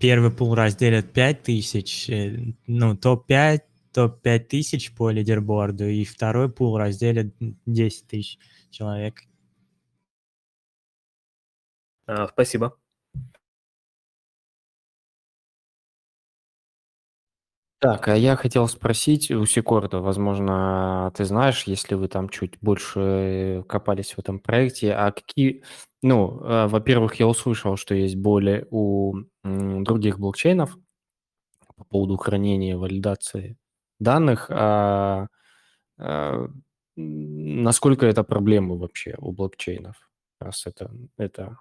[0.00, 6.76] первый пул разделят 5 тысяч, э, ну, топ-5, топ-5 тысяч по лидерборду, и второй пул
[6.78, 7.28] разделят
[7.66, 8.38] 10 тысяч
[8.70, 9.22] человек.
[12.06, 12.76] А, спасибо.
[17.78, 23.64] Так, а я хотел спросить у Секорда, возможно, ты знаешь, если вы там чуть больше
[23.68, 25.62] копались в этом проекте, а какие,
[26.06, 30.76] ну, э, во-первых, я услышал, что есть боли у других блокчейнов
[31.74, 33.58] по поводу хранения, валидации
[33.98, 35.26] данных, а,
[35.98, 36.48] а
[36.96, 39.96] насколько это проблема вообще у блокчейнов,
[40.40, 41.58] раз это, это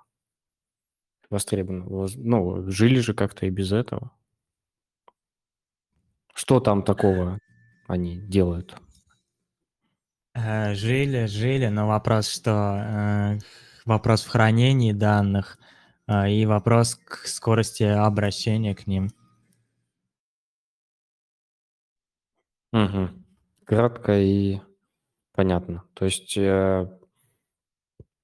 [1.30, 2.08] востребовано?
[2.16, 4.12] Ну, жили же как-то и без этого.
[6.34, 7.40] Что там такого
[7.88, 8.78] они делают?
[10.34, 13.40] Э, жили, жили, но вопрос, что э,
[13.86, 15.58] вопрос в хранении данных
[16.08, 19.10] э, и вопрос к скорости обращения к ним.
[22.74, 23.10] Угу.
[23.64, 24.60] Кратко и
[25.34, 25.84] понятно.
[25.94, 27.00] То есть э,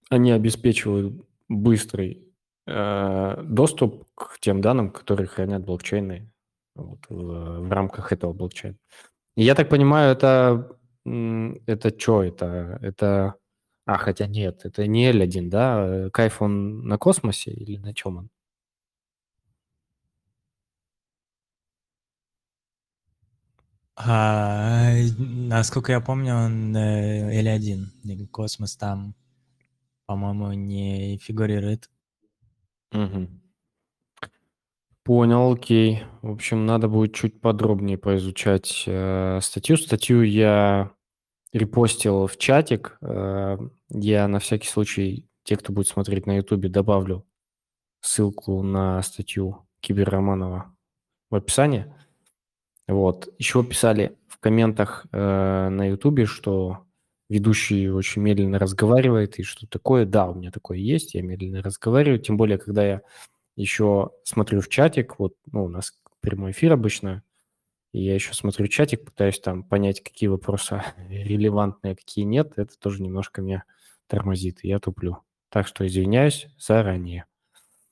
[0.10, 2.28] они обеспечивают быстрый
[2.68, 6.30] э, доступ к тем данным, которые хранят блокчейны
[6.76, 8.78] вот, в, в рамках этого блокчейна.
[9.38, 12.24] Я так понимаю, это, это что?
[12.24, 13.36] Это, это...
[13.92, 16.10] А, хотя нет, это не L1, да?
[16.14, 18.30] Кайф он на космосе или на чем он?
[23.98, 28.28] А, насколько я помню, он э, L1.
[28.28, 29.14] Космос там,
[30.06, 31.90] по-моему, не фигурирует.
[32.94, 33.28] Угу.
[35.04, 36.04] Понял, окей.
[36.22, 39.76] В общем, надо будет чуть подробнее поизучать э, статью.
[39.76, 40.94] Статью я
[41.54, 42.98] репостил в чатик.
[43.02, 43.58] Э,
[43.90, 47.26] я на всякий случай, те, кто будет смотреть на Ютубе, добавлю
[48.02, 50.76] ссылку на статью Киберроманова
[51.30, 51.94] в описании.
[52.88, 53.34] Вот.
[53.38, 56.86] Еще писали в комментах э, на Ютубе, что
[57.30, 60.06] ведущий очень медленно разговаривает и что такое.
[60.06, 63.02] Да, у меня такое есть, я медленно разговариваю, тем более, когда я
[63.56, 67.24] еще смотрю в чатик, вот ну, у нас прямой эфир обычно,
[68.00, 73.42] я еще смотрю чатик, пытаюсь там понять, какие вопросы релевантные, какие нет, это тоже немножко
[73.42, 73.64] меня
[74.08, 75.20] тормозит, и я туплю.
[75.50, 77.26] Так что извиняюсь заранее.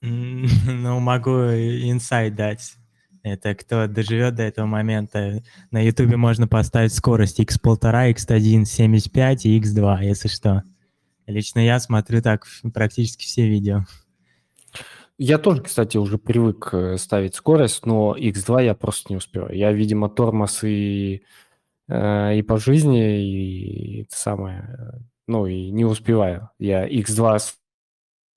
[0.01, 2.75] Ну, могу инсайт дать.
[3.21, 5.43] Это кто доживет до этого момента.
[5.71, 10.63] На Ютубе можно поставить скорость x1,5, x1, 75 и x2, если что.
[11.27, 13.85] Лично я смотрю так практически все видео.
[15.21, 19.53] Я тоже, кстати, уже привык э, ставить скорость, но X2 я просто не успеваю.
[19.53, 21.25] Я, видимо, тормоз и,
[21.89, 24.93] э, и по жизни, и это самое,
[25.27, 26.51] ну, и не успеваю.
[26.57, 27.37] Я X2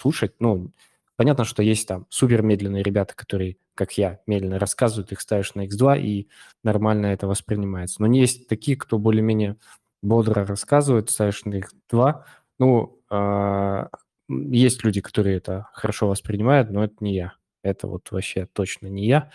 [0.01, 0.73] слушать, ну,
[1.17, 5.67] понятно, что есть там супер медленные ребята, которые, как я, медленно рассказывают, их ставишь на
[5.69, 6.29] X2, и
[6.65, 8.03] нормально это воспринимается.
[8.03, 9.57] Но есть такие, кто более-менее
[10.03, 12.25] бодро рассказывают, ставишь на X2.
[12.59, 13.87] Ну, э,
[14.29, 17.35] есть люди, которые это хорошо воспринимают, но это не я.
[17.63, 19.31] Это вот вообще точно не я.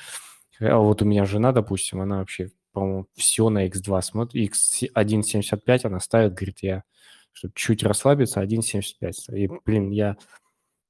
[0.60, 4.54] А вот у меня жена, допустим, она вообще, по-моему, все на X2 смотрит.
[4.54, 6.84] X1.75 она ставит, говорит, я,
[7.32, 9.36] чтобы чуть расслабиться, 1.75.
[9.36, 10.18] И, блин, я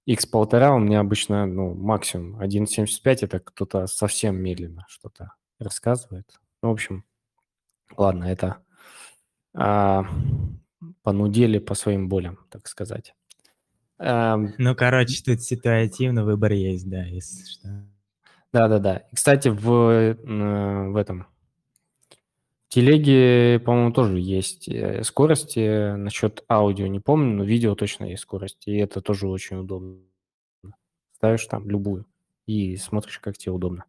[0.07, 6.39] X1.5 у меня обычно, ну, максимум 1.75 это кто-то совсем медленно что-то рассказывает.
[6.63, 7.03] Ну, в общем,
[7.97, 8.63] ладно, это
[9.53, 10.05] а,
[11.03, 13.15] понудили по своим болям, так сказать.
[13.99, 17.85] Эм, ну, короче, тут ситуативно выбор есть, да, если что.
[18.53, 19.03] Да-да-да.
[19.13, 21.27] Кстати, в, в этом
[22.67, 25.95] в телеге, по-моему, тоже есть э, скорости.
[25.95, 28.67] Насчет аудио не помню, но видео точно есть скорость.
[28.67, 29.99] И это тоже очень удобно.
[31.13, 32.05] Ставишь там любую
[32.45, 33.85] и смотришь, как тебе удобно.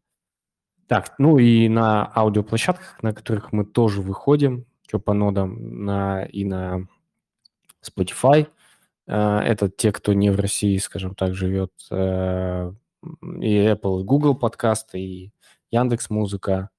[0.86, 6.44] Так, ну и на аудиоплощадках, на которых мы тоже выходим, что по нодам, на, и
[6.44, 6.86] на
[7.82, 8.46] Spotify.
[9.08, 11.72] Э, это те, кто не в России, скажем так, живет.
[11.90, 12.72] Э,
[13.40, 15.32] и Apple, и Google подкасты, и
[15.70, 16.70] Яндекс Музыка,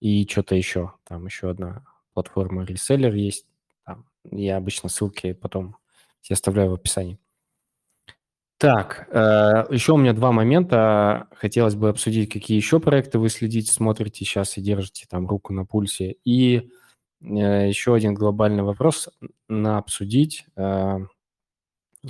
[0.00, 0.92] и что-то еще.
[1.04, 3.46] Там еще одна платформа реселлер есть.
[3.84, 4.06] Там.
[4.30, 5.76] Я обычно ссылки потом
[6.20, 7.18] все оставляю в описании.
[8.58, 11.28] Так, э, еще у меня два момента.
[11.34, 15.66] Хотелось бы обсудить, какие еще проекты вы следите, смотрите сейчас и держите там руку на
[15.66, 16.16] пульсе.
[16.24, 16.70] И
[17.20, 19.10] э, еще один глобальный вопрос
[19.48, 20.46] на обсудить.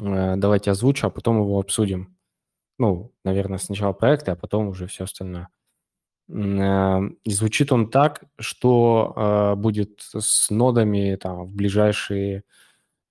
[0.01, 2.17] Э, давайте озвучу, а потом его обсудим.
[2.79, 5.49] Ну, наверное, сначала проекты, а потом уже все остальное.
[6.29, 12.45] Э, звучит он так, что э, будет с нодами там, в ближайшие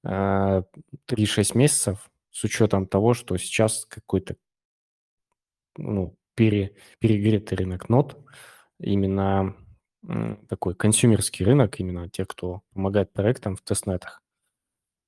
[0.04, 0.64] э,
[1.08, 4.36] 3-6 месяцев, с учетом того, что сейчас какой-то
[5.78, 8.18] ну, пере, перегретый рынок нод,
[8.80, 9.56] именно
[10.50, 14.22] такой консюмерский рынок, именно те, кто помогает проектам в тестнетах.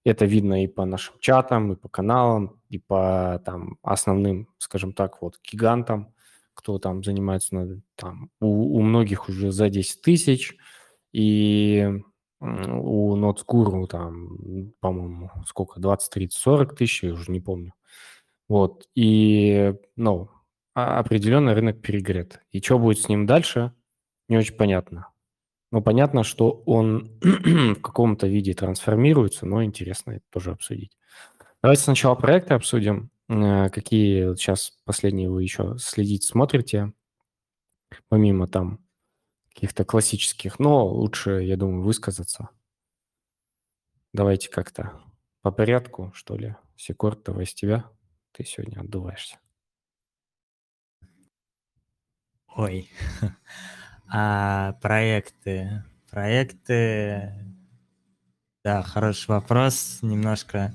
[0.06, 5.22] Это видно и по нашим чатам, и по каналам, и по там основным, скажем так,
[5.22, 6.13] вот гигантам,
[6.54, 10.56] кто там занимается, там у, у многих уже за 10 тысяч,
[11.12, 11.91] и
[12.39, 17.74] у NotesGuru там, по-моему, сколько, 20, 30, 40 тысяч, я уже не помню.
[18.48, 20.30] Вот, и, ну,
[20.76, 22.41] определенный рынок перегрет.
[22.52, 23.74] И что будет с ним дальше,
[24.30, 25.08] не очень понятно.
[25.76, 30.98] Ну, понятно, что он в каком-то виде трансформируется, но интересно это тоже обсудить.
[31.62, 33.12] Давайте сначала проекты обсудим.
[33.28, 36.94] Э, какие сейчас последние вы еще следите, смотрите,
[38.08, 38.88] помимо там
[39.54, 42.48] каких-то классических, но лучше, я думаю, высказаться.
[44.14, 44.94] Давайте как-то
[45.42, 46.56] по порядку, что ли.
[46.78, 47.92] Секорд, давай с тебя.
[48.32, 49.40] Ты сегодня отдуваешься.
[52.56, 52.90] Ой.
[54.08, 55.84] А проекты.
[56.10, 57.34] Проекты.
[58.63, 60.00] Да, хороший вопрос.
[60.02, 60.74] Немножко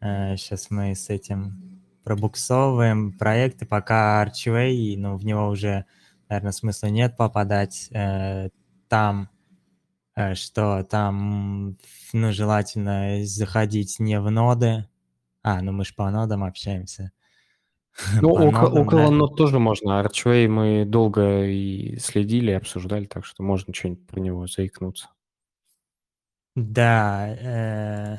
[0.00, 5.86] э, сейчас мы с этим пробуксовываем проекты, пока Archway, ну, в него уже,
[6.28, 7.88] наверное, смысла нет попадать.
[7.92, 8.48] Э,
[8.88, 9.30] там
[10.14, 11.78] э, что там,
[12.12, 14.88] ну, желательно заходить не в ноды.
[15.42, 17.12] А, ну мы же по нодам общаемся.
[18.22, 20.00] Ну, около, около нот тоже можно.
[20.02, 25.08] Archway мы долго и следили, обсуждали, так что можно что-нибудь про него заикнуться.
[26.54, 27.28] Да.
[27.40, 28.18] Э,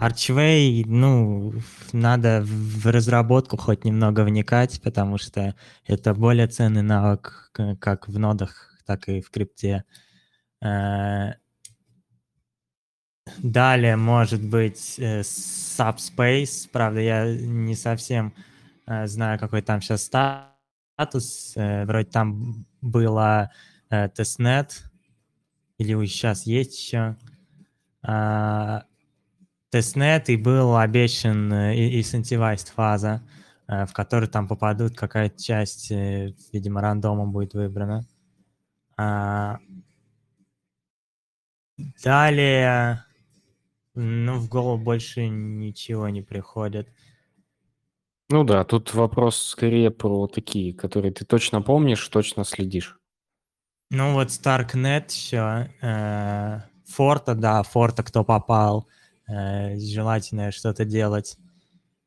[0.00, 1.52] Archway, ну,
[1.92, 5.54] надо в разработку хоть немного вникать, потому что
[5.86, 9.84] это более ценный навык как в нодах, так и в крипте.
[10.62, 11.34] Э,
[13.38, 16.68] Далее может быть э, Subspace.
[16.70, 18.34] Правда, я не совсем
[18.86, 21.52] э, знаю, какой там сейчас статус.
[21.56, 23.50] Э, вроде там было
[24.14, 24.84] тестнет.
[25.78, 27.16] Или сейчас есть еще.
[29.70, 33.22] Testnet и был обещан э, incentivized фаза,
[33.66, 38.04] в которой там попадут какая-то часть, видимо, рандомом будет выбрана.
[39.00, 39.56] Э,
[42.02, 43.04] далее
[43.94, 46.88] ну, в голову больше ничего не приходит.
[48.28, 52.96] Ну да, тут вопрос скорее про такие, которые ты точно помнишь, точно следишь.
[53.90, 55.70] Ну вот Starknet еще.
[55.82, 58.86] Э, Форта, да, Форта кто попал.
[59.26, 61.36] Э, желательно что-то делать.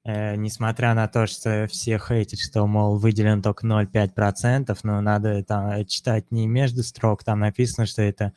[0.05, 5.85] Э, несмотря на то, что все хейтят, что, мол, выделен только 0,5%, но надо там
[5.85, 8.31] читать не между строк, там написано, что это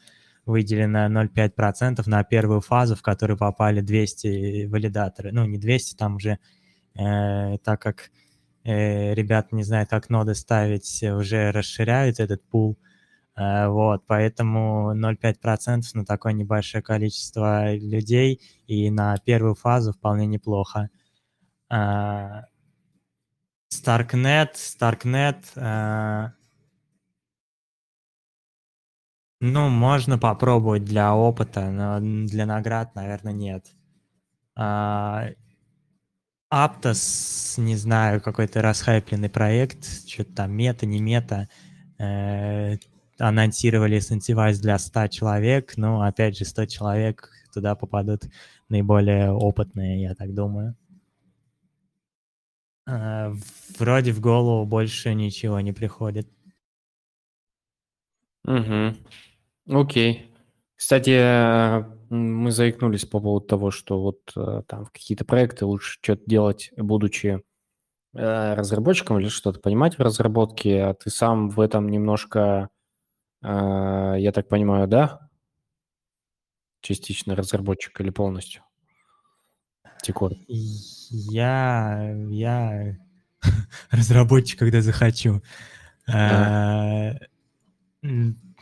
[0.46, 5.32] выделено 0,5% на первую фазу, в которую попали 200 валидаторы.
[5.32, 6.38] Ну, не 200, там уже,
[6.94, 8.10] э, так как
[8.64, 12.78] э, ребята не знают, как ноды ставить, уже расширяют этот пул.
[13.36, 20.90] Э, вот, поэтому 0,5% на такое небольшое количество людей и на первую фазу вполне неплохо.
[21.70, 22.42] Э,
[23.72, 25.44] Starknet, Starknet,
[29.40, 33.66] ну, можно попробовать для опыта, но для наград, наверное, нет.
[36.52, 41.48] Aptos, не знаю, какой-то расхайпленный проект, что-то там мета, не мета
[43.18, 48.24] анонсировали Incentivize для 100 человек, но, опять же, 100 человек туда попадут
[48.68, 50.76] наиболее опытные, я так думаю.
[52.86, 53.32] А,
[53.78, 56.28] вроде в голову больше ничего не приходит.
[58.44, 58.96] Угу.
[59.68, 60.32] Окей.
[60.76, 66.70] Кстати, мы заикнулись по поводу того, что вот э, там какие-то проекты лучше что-то делать,
[66.76, 67.42] будучи
[68.14, 72.70] э, разработчиком или что-то понимать в разработке, а ты сам в этом немножко
[73.42, 75.28] я так понимаю, да?
[76.80, 78.62] Частично разработчик или полностью?
[80.02, 80.32] Текор.
[80.48, 82.96] Я, я
[83.90, 85.42] разработчик, когда захочу.
[86.08, 87.12] А,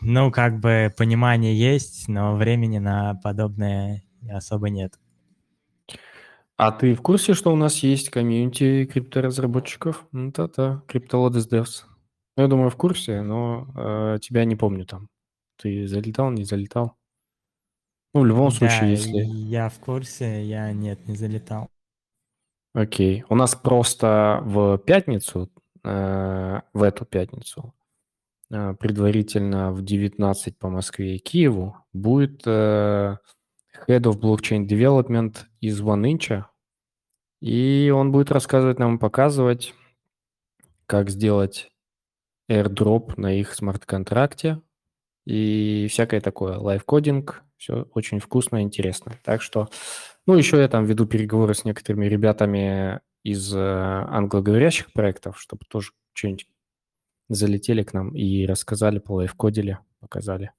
[0.05, 4.99] ну, как бы понимание есть, но времени на подобное особо нет.
[6.57, 10.07] А ты в курсе, что у нас есть комьюнити крипторазработчиков?
[10.13, 11.83] Да-да, CryptoLotus Devs.
[12.37, 15.09] Ну, я думаю, в курсе, но э, тебя не помню там.
[15.57, 16.97] Ты залетал, не залетал?
[18.13, 19.19] Ну, в любом Да, случае, если...
[19.19, 21.69] я в курсе, я нет, не залетал.
[22.73, 23.25] Окей.
[23.29, 25.51] У нас просто в пятницу,
[25.83, 27.73] э, в эту пятницу,
[28.49, 33.17] предварительно в 19 по Москве и Киеву будет э,
[33.89, 36.45] Head of Blockchain Development из OneInch,
[37.41, 39.75] и он будет рассказывать нам, показывать,
[40.87, 41.71] как сделать
[42.51, 44.61] airdrop на их смарт-контракте
[45.25, 46.59] и всякое такое.
[46.59, 49.19] Live-coding, все очень вкусно и интересно.
[49.25, 49.69] Так что,
[50.27, 55.93] ну, еще я там веду переговоры с некоторыми ребятами из э, англоговорящих проектов, чтобы тоже
[56.13, 56.47] что-нибудь
[57.29, 60.53] залетели к нам и рассказали, полайвкодили, показали.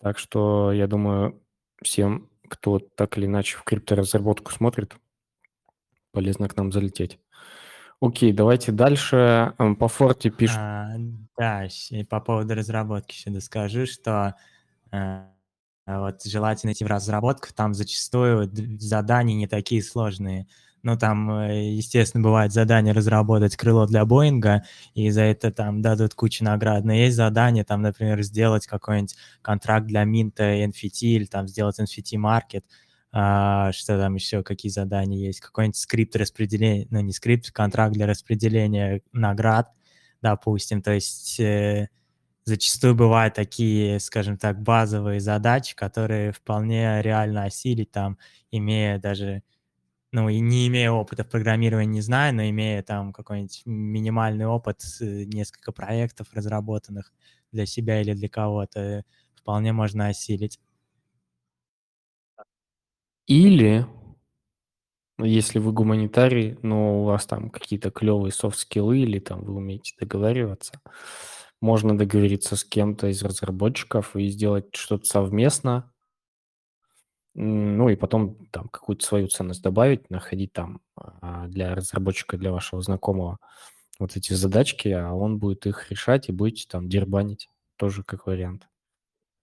[0.00, 1.42] Так что я думаю,
[1.82, 4.96] всем, кто так или иначе в крипторазработку смотрит,
[6.12, 7.18] полезно к нам залететь.
[8.00, 9.54] Окей, давайте дальше.
[9.78, 10.58] По форте пишут...
[10.58, 10.94] А,
[11.36, 14.36] да, и по поводу разработки еще доскажу, что
[14.92, 15.24] э,
[15.86, 20.46] вот желательно идти в разработку, там зачастую задания не такие сложные.
[20.82, 24.64] Ну, там, э, естественно, бывает задание разработать крыло для Боинга,
[24.94, 26.84] и за это там дадут кучу наград.
[26.84, 32.64] Но есть задание, там, например, сделать какой-нибудь контракт для Минта NFT или там сделать NFT-маркет–
[33.10, 38.06] а, что там еще, какие задания есть, какой-нибудь скрипт распределения, ну не скрипт, контракт для
[38.06, 39.72] распределения наград,
[40.20, 41.88] допустим, то есть э,
[42.44, 48.18] зачастую бывают такие, скажем так, базовые задачи, которые вполне реально осилить там,
[48.50, 49.42] имея даже,
[50.12, 54.80] ну и не имея опыта в программировании, не знаю, но имея там какой-нибудь минимальный опыт,
[55.00, 57.12] несколько проектов разработанных
[57.52, 59.04] для себя или для кого-то,
[59.36, 60.58] вполне можно осилить.
[63.28, 63.86] Или,
[65.20, 70.80] если вы гуманитарий, но у вас там какие-то клевые софт-скиллы или там вы умеете договариваться,
[71.60, 75.92] можно договориться с кем-то из разработчиков и сделать что-то совместно,
[77.40, 82.82] ну и потом там какую-то свою ценность добавить, находить там а, для разработчика, для вашего
[82.82, 83.38] знакомого
[84.00, 88.68] вот эти задачки, а он будет их решать и будете там дербанить, тоже как вариант.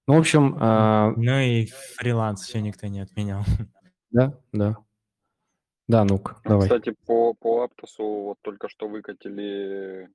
[0.08, 0.58] Ну, в общем...
[0.60, 1.14] А...
[1.16, 3.44] Ну и фриланс еще никто не отменял.
[4.12, 4.78] Да, да.
[5.90, 6.70] Да, ну-ка, А, давай.
[6.70, 10.10] Кстати, по, по Аптосу вот только что выкатили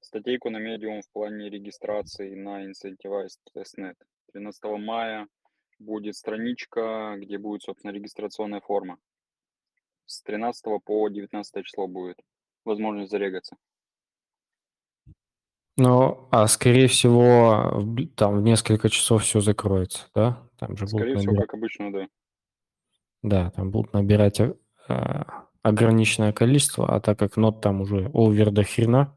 [0.00, 3.96] статейку на Medium в плане регистрации на Incentivized Testnet.
[4.32, 5.26] 13 мая
[5.82, 8.98] будет страничка, где будет, собственно, регистрационная форма.
[10.06, 12.18] С 13 по 19 число будет
[12.64, 13.56] возможность зарегаться.
[15.76, 17.82] Ну, а скорее всего,
[18.14, 20.46] там в несколько часов все закроется, да?
[20.58, 22.08] Там же будут Скорее всего, набирать, как обычно, да.
[23.22, 24.54] да, там будут набирать э,
[24.88, 25.22] э,
[25.62, 29.16] ограниченное количество, а так как нот там уже овер до хрена,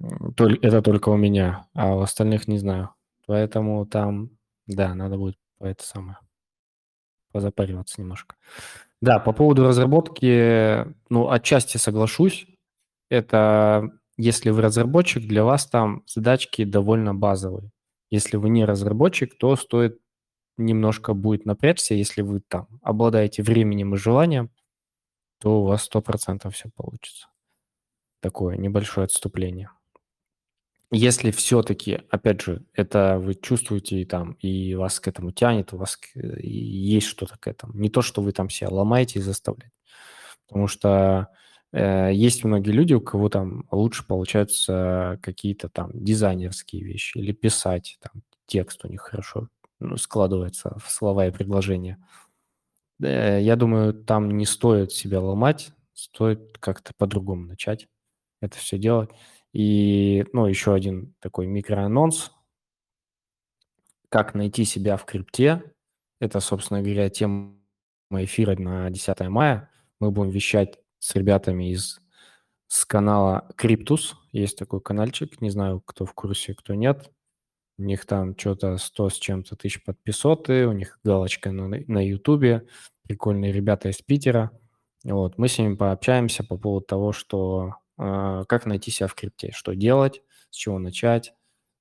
[0.00, 2.90] это только у меня, а у остальных не знаю.
[3.26, 4.30] Поэтому там,
[4.66, 6.18] да, надо будет по это самое
[7.32, 8.36] позапариваться немножко.
[9.00, 12.46] Да, по поводу разработки, ну, отчасти соглашусь.
[13.08, 17.70] Это если вы разработчик, для вас там задачки довольно базовые.
[18.10, 19.98] Если вы не разработчик, то стоит
[20.58, 21.94] немножко будет напрячься.
[21.94, 24.50] Если вы там обладаете временем и желанием,
[25.40, 27.28] то у вас 100% все получится.
[28.20, 29.70] Такое небольшое отступление.
[30.94, 35.78] Если все-таки, опять же, это вы чувствуете и там, и вас к этому тянет, у
[35.78, 37.72] вас есть что-то к этому.
[37.74, 39.74] Не то, что вы там себя ломаете и заставляете.
[40.46, 41.28] Потому что
[41.72, 47.98] э, есть многие люди, у кого там лучше получаются какие-то там дизайнерские вещи или писать,
[48.00, 49.48] там текст у них хорошо
[49.80, 52.06] ну, складывается в слова и предложения.
[53.02, 57.88] Э, я думаю, там не стоит себя ломать, стоит как-то по-другому начать
[58.42, 59.08] это все делать.
[59.52, 62.32] И, ну, еще один такой микроанонс.
[64.08, 65.62] Как найти себя в крипте.
[66.20, 67.56] Это, собственно говоря, тема
[68.10, 69.70] эфира на 10 мая.
[70.00, 72.02] Мы будем вещать с ребятами из
[72.72, 74.16] с канала Криптус.
[74.32, 77.12] Есть такой каналчик, не знаю, кто в курсе, кто нет.
[77.76, 82.66] У них там что-то 100 с чем-то тысяч подписоты, у них галочка на, Ютубе.
[83.02, 84.52] Прикольные ребята из Питера.
[85.04, 89.74] Вот, мы с ними пообщаемся по поводу того, что как найти себя в крипте, что
[89.74, 91.34] делать, с чего начать,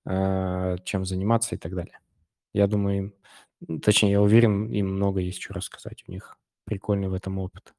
[0.06, 2.00] э, чем заниматься и так далее.
[2.54, 3.14] Я думаю,
[3.68, 6.04] им, точнее, я уверен, им много есть что рассказать.
[6.08, 7.74] У них прикольный в этом опыт.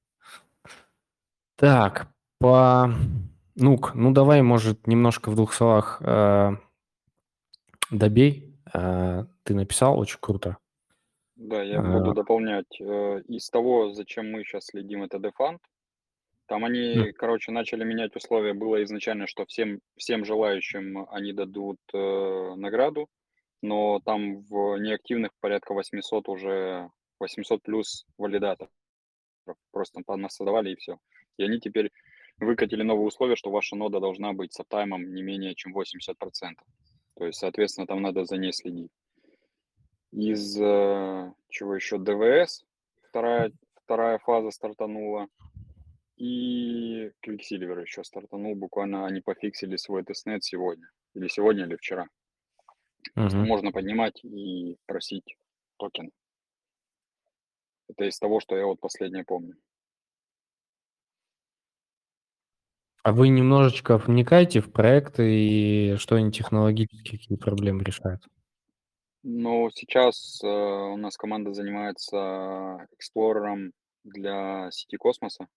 [1.56, 2.08] Так,
[2.38, 2.92] по...
[3.54, 6.56] Нук, ну давай, может, немножко в двух словах э,
[7.90, 8.56] добей.
[8.72, 10.56] Э, ты написал очень круто.
[11.36, 12.80] Да, я буду дополнять.
[12.80, 15.58] Э, из того, зачем мы сейчас следим, это Defund.
[16.52, 17.12] Там они, М.
[17.14, 18.52] короче, начали менять условия.
[18.52, 23.08] Было изначально, что всем, всем желающим они дадут э, награду,
[23.62, 26.90] но там в неактивных порядка 800 уже,
[27.20, 28.70] 800 плюс валидаторов.
[29.70, 30.98] Просто там создавали и все.
[31.38, 31.90] И они теперь
[32.36, 35.86] выкатили новые условия, что ваша нода должна быть с аптаймом не менее чем 80%.
[37.16, 38.92] То есть, соответственно, там надо за ней следить
[40.10, 42.62] из э, чего еще DWS
[43.08, 43.52] вторая
[43.84, 45.28] вторая фаза стартанула
[46.22, 52.06] и Quicksilver еще стартанул буквально они пофиксили свой тестнет сегодня или сегодня или вчера
[53.16, 53.44] Мгм.
[53.44, 55.36] можно поднимать и просить
[55.78, 56.12] токен
[57.88, 59.56] это из того что я вот последнее помню
[63.02, 68.22] А вы немножечко вникаете в проекты и что они технологически, какие проблемы решают?
[69.24, 73.72] Ну, сейчас э, у нас команда занимается эксплорером
[74.04, 75.48] для сети космоса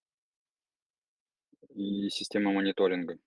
[1.76, 3.18] и системой мониторинга.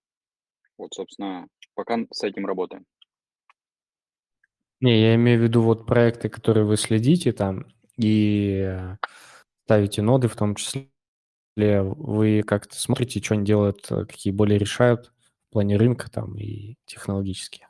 [0.77, 2.85] Вот, собственно, пока с этим работаем.
[4.81, 8.79] Не, я имею в виду вот проекты, которые вы следите там и
[9.65, 10.89] ставите ноды в том числе.
[11.57, 15.13] Вы как-то смотрите, что они делают, э, какие боли решают
[15.49, 17.67] в плане рынка там и технологически.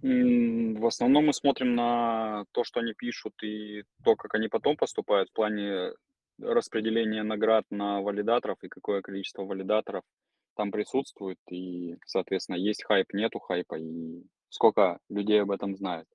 [0.00, 5.28] В основном мы смотрим на то, что они пишут, и то, как они потом поступают
[5.28, 5.92] в плане
[6.40, 10.04] распределения наград на валидаторов и какое количество валидаторов
[10.54, 11.38] там присутствует.
[11.50, 16.06] И, соответственно, есть хайп, нету хайпа, и сколько людей об этом знает.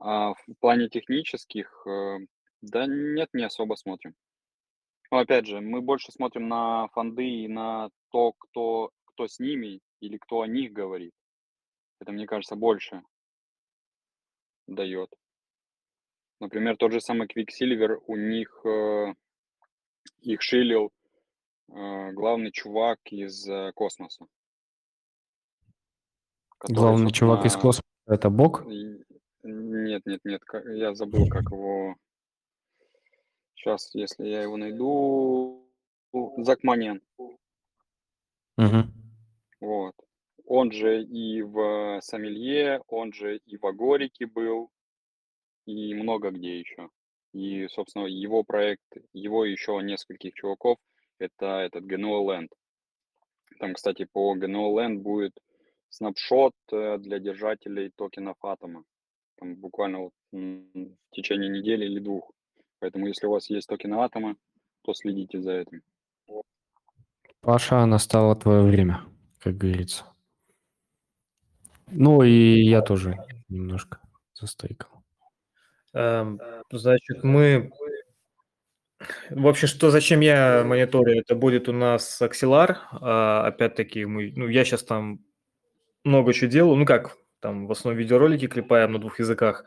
[0.00, 2.18] А в плане технических, э,
[2.62, 4.14] да нет, не особо смотрим.
[5.10, 9.80] Но опять же, мы больше смотрим на фонды и на то, кто, кто с ними
[10.00, 11.12] или кто о них говорит.
[12.00, 13.02] Это, мне кажется, больше
[14.66, 15.10] дает.
[16.40, 19.14] Например, тот же самый Quicksilver, у них э,
[20.20, 20.92] их шилил
[21.68, 24.26] э, главный чувак из э, космоса.
[26.58, 28.64] который, Главный чувак из космоса– это Бог?
[28.66, 31.96] Нет, нет, нет, я забыл, как его...
[33.54, 35.60] Сейчас, если я его найду...
[36.38, 37.02] Закманен.
[38.56, 38.92] Мгм.
[39.60, 39.94] Вот.
[40.46, 44.70] Он же и в Сомелье, он же и в Агорике был,
[45.66, 46.88] и много где еще.
[47.32, 50.78] И, собственно, его проект, его еще нескольких чуваков,
[51.18, 52.48] это этот GNU Land.
[53.58, 55.32] Там, кстати, по GNU Land будет
[55.88, 58.84] снапшот э, для держателей токенов атома.
[59.36, 62.30] Там буквально вот в течение недели или двух.
[62.78, 64.36] Поэтому, если у вас есть токены атома,
[64.82, 65.82] то следите за этим.
[67.40, 69.02] Паша, настало твое время,
[69.38, 70.04] как говорится.
[71.88, 73.16] Ну и я тоже
[73.48, 74.00] немножко
[74.34, 75.03] застейкал.
[75.94, 76.40] Эм,
[76.70, 77.70] Значит, мы...
[79.30, 81.18] В общем, что зачем я мониторю?
[81.18, 82.76] Это будет у нас Axelar.
[82.92, 85.20] А, Опять-таки, мы, ну, я сейчас там
[86.04, 86.76] много чего делаю.
[86.76, 89.64] Ну как, там в основном видеоролики клепаем на двух языках.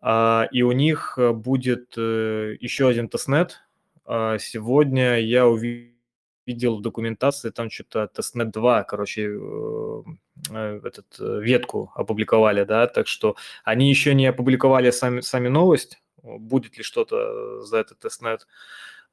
[0.00, 3.60] А, И у них э, будет э, еще один тестнет.
[4.04, 5.93] А, Сегодня я увидел
[6.46, 10.02] в документации, там что-то тестнет 2, короче, э,
[10.50, 16.02] э, этот, э, ветку опубликовали, да, так что они еще не опубликовали сами, сами новость,
[16.22, 18.46] будет ли что-то за этот тестнет,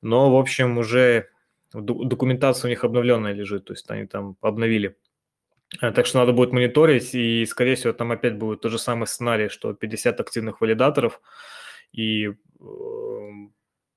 [0.02, 1.30] но, в общем, уже
[1.74, 4.98] документация у них обновленная лежит, то есть они там обновили.
[5.80, 9.48] Так что надо будет мониторить, и, скорее всего, там опять будет тот же самый сценарий,
[9.48, 11.22] что 50 активных валидаторов,
[11.94, 12.34] и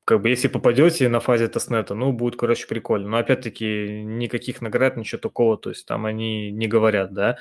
[0.05, 3.09] как бы если попадете на фазе тестнета, ну, будет, короче, прикольно.
[3.09, 7.39] Но, опять-таки, никаких наград, ничего такого, то есть там они не говорят, да.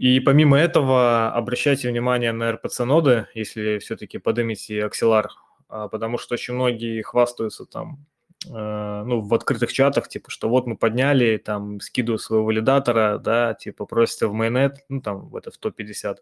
[0.00, 5.26] И помимо этого, обращайте внимание на RPC-ноды, если все-таки поднимете Axelar,
[5.68, 8.06] а, потому что очень многие хвастаются там
[8.48, 13.86] ну, в открытых чатах, типа, что вот мы подняли, там, скидываю своего валидатора, да, типа,
[13.86, 16.18] просите в майонет, ну, там, в это, в топ-50,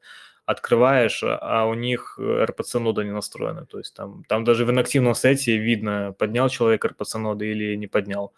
[0.47, 5.57] открываешь, а у них RPC-нода не настроена, то есть там, там даже в инактивном сете
[5.57, 8.33] видно, поднял человек RPC-ноды или не поднял.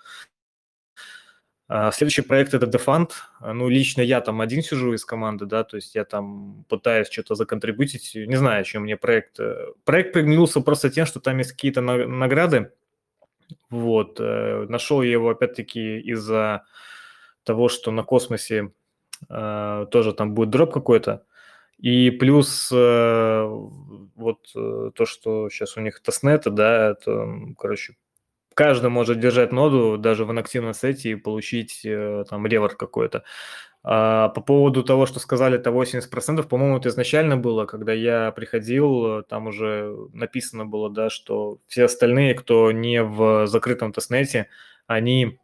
[1.69, 3.11] А следующий проект– это Defund.
[3.41, 7.35] Ну, лично я там один сижу из команды, да, то есть я там пытаюсь что-то
[7.35, 8.13] законтрибутить.
[8.15, 9.41] Не знаю, чем мне проект...
[9.41, 12.73] Э, проект приглянулся просто тем, что там есть какие-то награды,
[13.71, 14.21] вот.
[14.21, 16.65] Э, Нашел я его, опять-таки, из-за
[17.45, 18.73] того, что на космосе
[19.29, 21.25] э, тоже там будет дроп какой-то.
[21.79, 23.45] И плюс э,
[24.15, 27.29] вот то, что сейчас у них тестнеты, да, это,
[27.59, 27.97] короче,
[28.55, 31.83] каждый может держать ноду даже в инактивном сете и получить
[32.31, 33.25] там реворд какой-то.
[33.89, 39.23] А по поводу того, что сказали, это 80%, по-моему, это изначально было, когда я приходил,
[39.23, 44.49] там уже написано было, да, что все остальные, кто не в закрытом тестнете,
[44.89, 45.39] они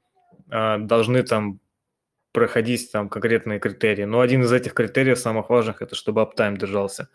[0.50, 1.60] а, должны там
[2.32, 4.02] проходить там конкретные критерии.
[4.02, 7.10] Но один из этих критериев самых важных, это чтобы аптайм держался.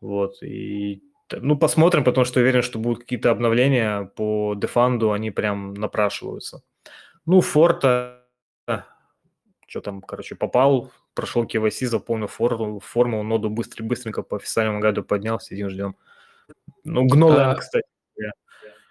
[0.00, 5.74] Вот, и ну, посмотрим, потому что уверен, что будут какие-то обновления по дефанду, они прям
[5.74, 6.62] напрашиваются.
[7.26, 8.21] Ну, Форта
[9.72, 15.02] что там, короче, попал, прошел KYC, заполнил форму, форму ноду быстро, быстренько по официальному гайду
[15.02, 15.96] поднял, сидим, ждем.
[16.84, 17.86] Ну, гнолен, а, кстати.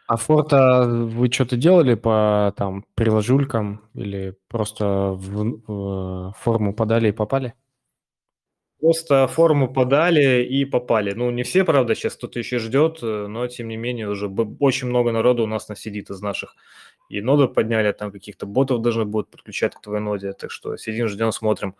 [0.07, 7.11] А форта вы что-то делали по там приложулькам или просто в, в форму подали и
[7.13, 7.53] попали?
[8.79, 11.13] Просто форму подали и попали.
[11.13, 14.27] Ну, не все, правда, сейчас кто-то еще ждет, но, тем не менее, уже
[14.59, 16.55] очень много народу у нас насидит из наших
[17.11, 21.09] и ноды подняли, там каких-то ботов должны будут подключать к твоей ноде, так что сидим,
[21.09, 21.75] ждем, смотрим.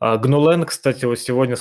[0.00, 1.56] А Gnulen, кстати, вот сегодня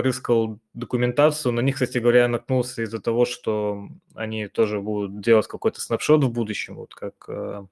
[0.00, 5.80] рыскал документацию, на них, кстати говоря, наткнулся из-за того, что они тоже будут делать какой-то
[5.80, 7.66] снапшот в будущем, вот как э,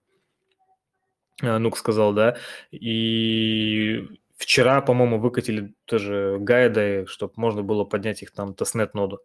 [1.42, 2.36] э, Нук сказал, да,
[2.70, 9.20] и вчера, по-моему, выкатили тоже гайды, чтобы можно было поднять их там тестнет ноду.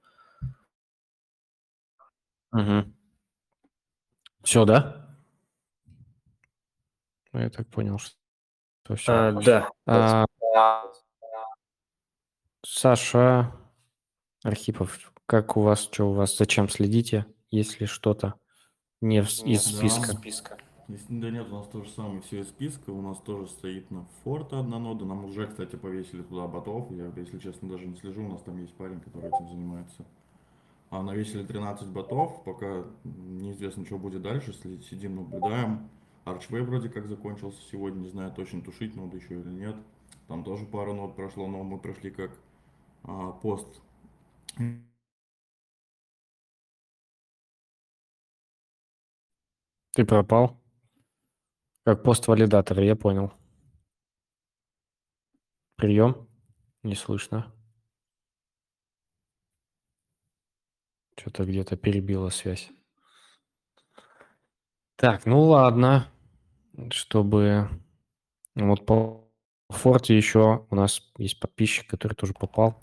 [2.53, 2.85] Угу.
[4.43, 5.04] Все, да?
[7.35, 9.11] Ну, я так понял, что все.
[9.11, 9.69] А, да.
[9.85, 10.25] А,
[12.65, 13.51] Саша
[14.41, 18.35] Архипов, как у вас, что у вас, зачем следите, если что-то
[19.01, 19.89] не в, из да.
[19.89, 20.57] списка?
[20.87, 24.05] Да нет, у нас то же самое, все из списка, у нас тоже стоит на
[24.23, 28.23] форта одна нода, нам уже, кстати, повесили туда ботов, я, если честно, даже не слежу,
[28.23, 30.05] у нас там есть парень, который этим занимается.
[30.89, 34.53] А навесили 13 ботов, пока неизвестно, что будет дальше,
[34.89, 35.89] сидим, наблюдаем.
[36.25, 39.75] Archway вроде как закончился сегодня, не знаю точно, тушить ноду еще или нет.
[40.27, 42.31] Там тоже пара нот прошло, но мы прошли как
[43.03, 43.67] а, пост.
[49.93, 50.59] Ты пропал?
[51.83, 53.31] Как пост-валидатора, я понял.
[55.75, 56.27] Прием?
[56.81, 57.53] Не слышно.
[61.17, 62.71] Что-то где-то перебила связь.
[64.95, 66.11] Так, ну ладно
[66.91, 67.69] чтобы
[68.55, 69.23] вот по
[69.69, 72.79] форте еще у нас есть подписчик, который тоже попал.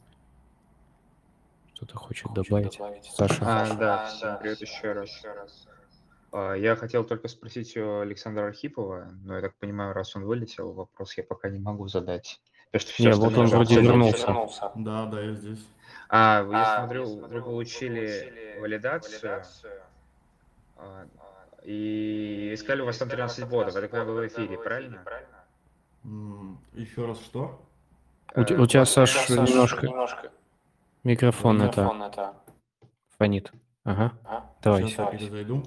[1.74, 2.78] Что-то хочет, хочет добавить.
[2.78, 3.04] добавить.
[3.06, 3.38] Саша.
[3.42, 5.22] А, да, всем привет еще раз.
[6.32, 10.72] А, я хотел только спросить у Александра Архипова, но я так понимаю, раз он вылетел,
[10.72, 12.40] вопрос я пока не могу задать.
[12.70, 14.26] Потому что все, Нет, вот он вроде вернулся.
[14.26, 14.72] вернулся.
[14.76, 15.66] Да, да, я здесь.
[16.08, 19.20] А, я а, смотрю, вы получили валидацию.
[19.20, 19.82] валидацию.
[20.76, 21.06] А,
[21.64, 23.76] и искали у вас там 13 ботов.
[23.76, 25.04] Это когда вы в эфире, правильно?
[26.72, 27.64] Еще раз что?
[28.34, 30.32] У, у тебя, Саш, немножко, немножко
[31.04, 32.42] микрофон, микрофон это, это
[33.18, 33.52] фонит.
[33.84, 34.18] Ага.
[34.24, 34.56] ага.
[34.62, 34.88] Давай.
[34.88, 35.62] Сейчас я зайду.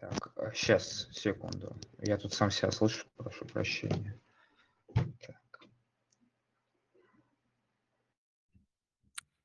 [0.00, 1.76] Так, сейчас, а, секунду.
[1.98, 4.20] Я тут сам себя слышу, прошу прощения.
[4.94, 5.40] Так.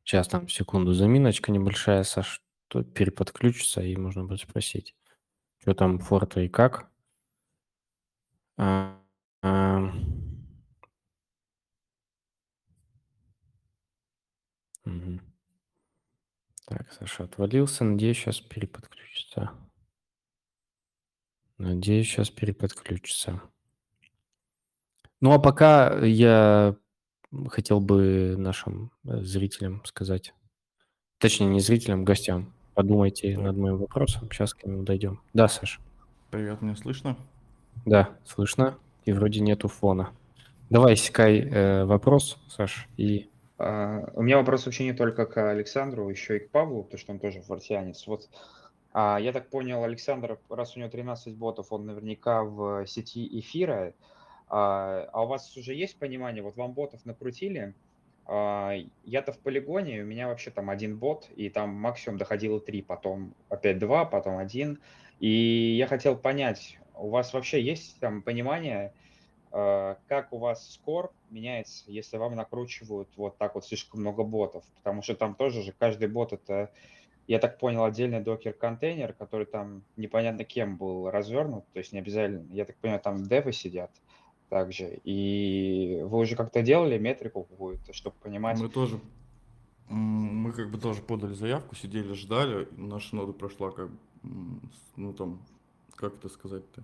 [0.03, 4.95] Сейчас там секунду заминочка небольшая, Саш то переподключится, и можно будет спросить,
[5.59, 6.89] что там форта и как.
[8.57, 8.97] А,
[9.41, 9.91] а...
[14.85, 15.19] Угу.
[16.67, 17.83] Так, Саша отвалился.
[17.83, 19.51] Надеюсь, сейчас переподключится.
[21.57, 23.41] Надеюсь, сейчас переподключится.
[25.21, 26.77] Ну, а пока я
[27.47, 30.33] хотел бы нашим э, зрителям сказать,
[31.17, 33.43] точнее, не зрителям, гостям, подумайте Так.
[33.43, 35.19] над моим вопросом, сейчас к нему дойдем.
[35.33, 35.81] Да, Саш?
[36.31, 37.17] Привет, меня слышно?
[37.85, 40.11] Да, слышно, и вроде нету фона.
[40.69, 43.29] Давай, Скай, э, вопрос, Саш, и...
[43.57, 47.11] А, У меня вопрос вообще не только к Александру, еще и к Павлу, потому что
[47.11, 48.07] он тоже фортианец.
[48.07, 48.29] Вот
[48.93, 53.93] а, я так понял, Александр, раз у него 13 ботов, он наверняка в сети эфира.
[54.47, 57.73] А, а у вас уже есть понимание, вот вам ботов накрутили,
[58.31, 63.33] я-то в полигоне, у меня вообще там один бот, и там максимум доходило три, потом
[63.49, 64.79] опять два, потом один.
[65.19, 68.93] И я хотел понять, у вас вообще есть там понимание,
[69.51, 74.63] э, как у вас скор меняется, если вам накручивают вот так вот слишком много ботов,
[74.75, 76.71] потому что там тоже же каждый бот это,
[77.27, 82.45] я так понял, отдельный докер-контейнер, который там непонятно кем был развернут, то есть не обязательно,
[82.53, 83.91] я так понимаю, там девы сидят
[84.49, 88.99] также, и вы уже как-то делали метрику какую-то, чтобы понимать, Мы тоже,
[89.87, 93.89] мы как бы тоже подали заявку, сидели, ждали, наша нода прошла как,
[94.95, 95.39] ну там,
[95.95, 96.83] как это сказать-то?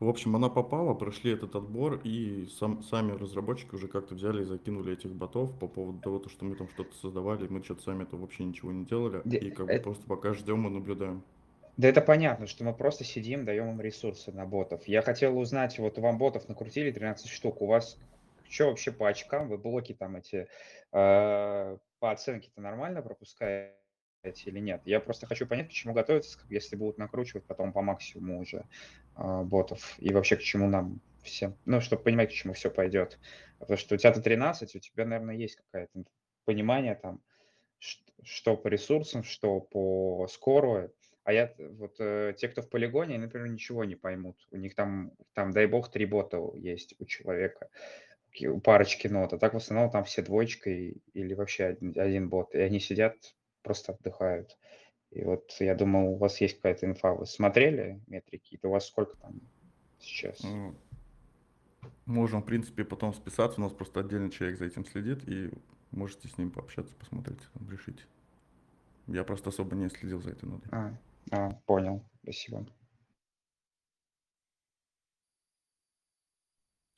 [0.00, 4.46] В общем, она попала, прошли этот отбор, и сам, сами разработчики уже как-то взяли и
[4.46, 8.04] закинули этих ботов по поводу того, то, что мы там что-то создавали, мы что-то сами
[8.04, 11.22] это вообще ничего не делали, Де- и как бы просто пока ждем и наблюдаем.
[11.80, 14.86] Да это понятно, что мы просто сидим, даем им ресурсы на ботов.
[14.86, 17.96] Я хотел узнать, вот вам ботов накрутили 13 штук, у вас
[18.50, 20.46] что вообще по очкам, вы блоки там эти
[20.92, 23.72] э, по оценке-то нормально пропускаете
[24.44, 24.82] или нет?
[24.84, 28.66] Я просто хочу понять, к чему готовиться, если будут накручивать потом по максимуму уже
[29.16, 33.18] э, ботов, и вообще к чему нам всем, ну, чтобы понимать, к чему все пойдет.
[33.58, 36.04] Потому что у тебя-то 13, у тебя, наверное, есть какое-то
[36.44, 37.22] понимание там,
[37.78, 40.90] что по ресурсам, что по скору,
[41.24, 44.36] а я, вот э, те, кто в полигоне, они, например, ничего не поймут.
[44.50, 47.68] У них там, там, дай бог, три бота есть у человека,
[48.46, 49.32] у парочки нот.
[49.32, 52.54] А так в основном там все двоечкой или вообще один, один бот.
[52.54, 53.16] И они сидят,
[53.62, 54.56] просто отдыхают.
[55.10, 57.14] И вот я думал, у вас есть какая-то инфа.
[57.14, 58.54] Вы смотрели метрики?
[58.54, 59.40] Это у вас сколько там
[59.98, 60.40] сейчас?
[62.06, 65.50] Можем, в принципе, потом списаться, у нас просто отдельный человек за этим следит, и
[65.90, 68.06] можете с ним пообщаться, посмотреть, решить.
[69.06, 70.68] Я просто особо не следил за этой нодой.
[70.72, 70.96] А,
[71.30, 72.04] а, понял.
[72.22, 72.66] Спасибо.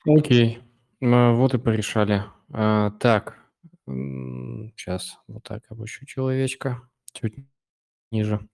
[0.05, 0.59] Окей,
[1.01, 2.23] М, вот и порешали.
[2.51, 3.39] А, так,
[3.85, 6.81] сейчас вот так обыщу человечка,
[7.11, 7.35] чуть
[8.11, 8.47] ниже.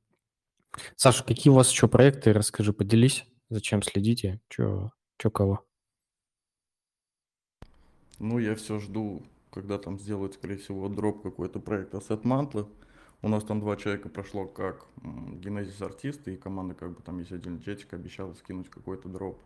[0.96, 2.34] Саша, какие у вас еще проекты?
[2.34, 4.92] Расскажи, поделись, зачем следите, что
[5.32, 5.66] кого?
[8.20, 12.68] Ну, я все жду, когда там сделают, скорее всего, дроп какой-то проект Asset Mantle.
[13.22, 17.34] У нас там два человека прошло как Genesis артисты, и команда как бы там есть
[17.34, 19.42] отдельный чатик, обещала скинуть какой-то дроп.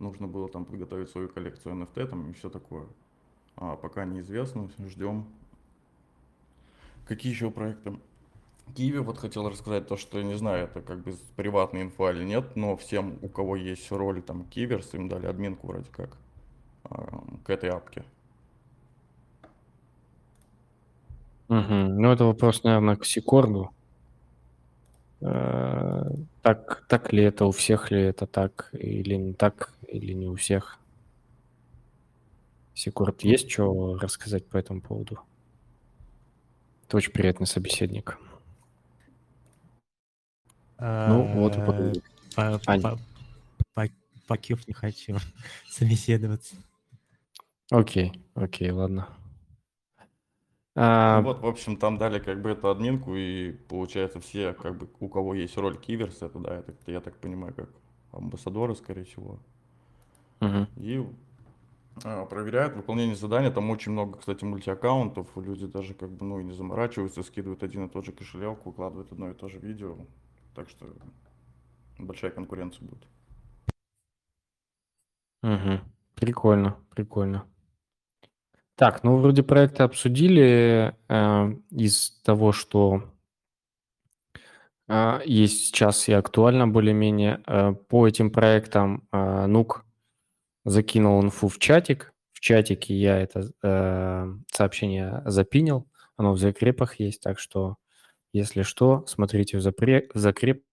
[0.00, 2.86] Нужно было там подготовить свою коллекцию NFT там и все такое.
[3.54, 5.26] А пока неизвестно, ждем.
[7.06, 7.98] Какие еще проекты?
[8.74, 12.24] Киви вот хотел рассказать то, что я не знаю, это как бы приватная инфа или
[12.24, 16.16] нет, но всем, у кого есть роли там Киверс, им дали админку вроде как
[16.84, 18.04] а, к этой апке.
[21.52, 22.00] Мгм.
[22.00, 23.70] Ну, это вопрос, наверное, к Сикорду.
[25.20, 26.08] Э,
[26.40, 30.34] Так, так ли это, у всех ли это так, или не так, или не у
[30.34, 30.78] всех?
[32.74, 35.20] Сикорд, есть что рассказать по этому поводу?
[36.88, 38.18] Ты очень приятный собеседник.
[40.80, 41.60] Ну, вот и
[42.38, 42.58] Э,
[44.66, 45.06] не хочу
[45.68, 46.56] собеседоваться.
[47.70, 49.06] Окей, окей, ладно.
[50.74, 54.76] А, Ну Вот, в общем, там дали как бы эту админку, и получается все, как
[54.78, 57.68] бы, у кого есть роль Киверс, это, да, это, я так понимаю, как
[58.12, 59.38] амбассадоры, скорее всего.
[60.40, 60.66] мгм.
[60.76, 61.02] И
[62.04, 63.50] а, проверяют выполнение задания.
[63.50, 65.28] Там очень много, кстати, мультиаккаунтов.
[65.36, 69.12] Люди даже как бы, ну, и не заморачиваются, скидывают один и тот же кошелек, выкладывают
[69.12, 69.96] одно и то же видео.
[70.54, 70.86] Так что
[71.98, 73.06] большая конкуренция будет.
[75.42, 75.80] Мгм.
[76.16, 77.46] Прикольно, прикольно.
[78.76, 80.94] Так, ну вроде проекты обсудили.
[81.08, 83.04] э, из того, что
[84.88, 89.84] э, есть сейчас и актуально более-менее, э, по этим проектам э, Нук
[90.64, 92.12] закинул инфу в чатик.
[92.32, 95.88] В чатике я это э, сообщение запинил.
[96.16, 97.76] Оно в закрепах есть, так что,
[98.32, 100.64] если что, смотрите в, запре- в закрепах.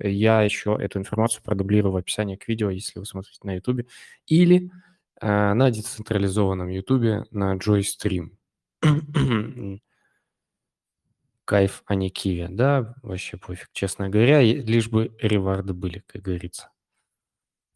[0.00, 3.88] Я еще эту информацию продублирую в описании к видео, если вы смотрите на YouTube.
[4.26, 4.70] Или
[5.20, 8.30] на децентрализованном YouTube на JoyStream.
[11.44, 12.48] кайф, а не киви.
[12.50, 16.70] Да, вообще пофиг, честно говоря, лишь бы реварды были, как говорится.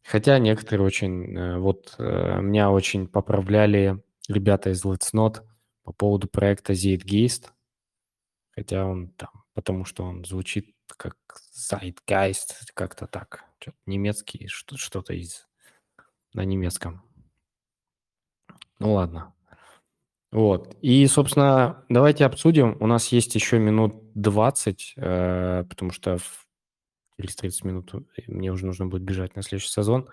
[0.03, 1.37] Хотя некоторые очень...
[1.37, 5.45] Э, вот э, меня очень поправляли ребята из Let's Not
[5.83, 7.49] по поводу проекта Zeitgeist.
[8.51, 9.29] Хотя он там...
[9.53, 11.17] Потому что он звучит как
[11.53, 13.45] Zeitgeist, как-то так.
[13.59, 15.47] Что-то немецкий, что-то из...
[16.33, 17.03] На немецком.
[18.79, 19.33] Ну ладно.
[20.31, 20.77] Вот.
[20.81, 22.77] И, собственно, давайте обсудим.
[22.79, 26.47] У нас есть еще минут 20, э, потому что в
[27.19, 27.93] через 30 минут
[28.27, 30.07] мне уже нужно будет бежать на следующий сезон.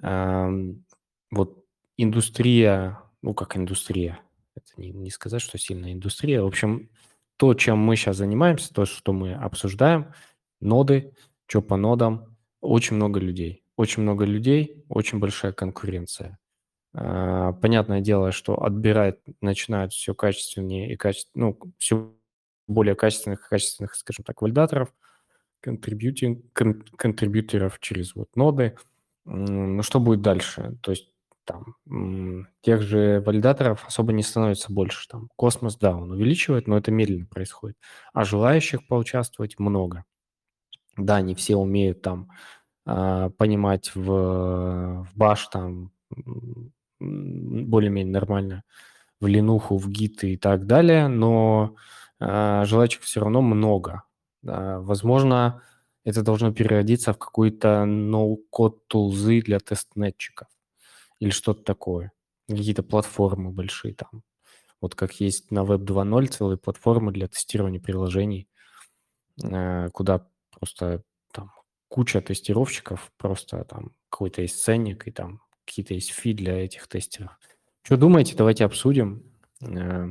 [0.00, 1.64] Вот
[1.96, 4.20] индустрия, ну как индустрия,
[4.54, 6.42] это не, не сказать, что сильная индустрия.
[6.42, 6.90] В общем,
[7.36, 10.12] то, чем мы сейчас занимаемся, то, что мы обсуждаем,
[10.60, 11.14] ноды,
[11.46, 13.64] что по нодам, очень много людей.
[13.76, 16.38] Очень много людей, очень большая конкуренция.
[16.98, 22.12] А, понятное дело, что отбирать начинают все качественнее и качественнее, ну, все
[22.66, 24.92] более качественных, качественных, скажем так, валидаторов–
[25.60, 28.76] контрибьюторов через вот ноды.
[29.24, 30.78] Ну, что будет дальше?
[30.82, 31.10] То есть
[31.44, 31.76] там
[32.60, 35.08] тех же валидаторов особо не становится больше.
[35.08, 37.78] Там космос, да, он увеличивает, но это медленно происходит.
[38.12, 40.04] А желающих поучаствовать много.
[40.96, 42.30] Да, не все умеют там
[42.86, 45.92] э, понимать в, в баш там
[47.00, 48.62] более-менее нормально,
[49.20, 51.76] в линуху, в гиты и так далее, но
[52.20, 54.02] э, желающих все равно много.
[54.46, 55.62] А, возможно,
[56.04, 60.48] это должно переродиться в какой-то ноу-код тулзы для тестнетчиков
[61.18, 62.12] или что-то такое.
[62.48, 64.22] Какие-то платформы большие там.
[64.80, 68.48] Вот как есть на Web 2.0 целые платформы для тестирования приложений,
[69.42, 71.52] э, куда просто там
[71.88, 75.40] куча тестировщиков, просто там какой-то есть ценник и там
[75.76, 77.38] какие-то есть фи для этих тестеров.
[77.82, 79.22] Что думаете, давайте обсудим.
[79.60, 80.10] Э,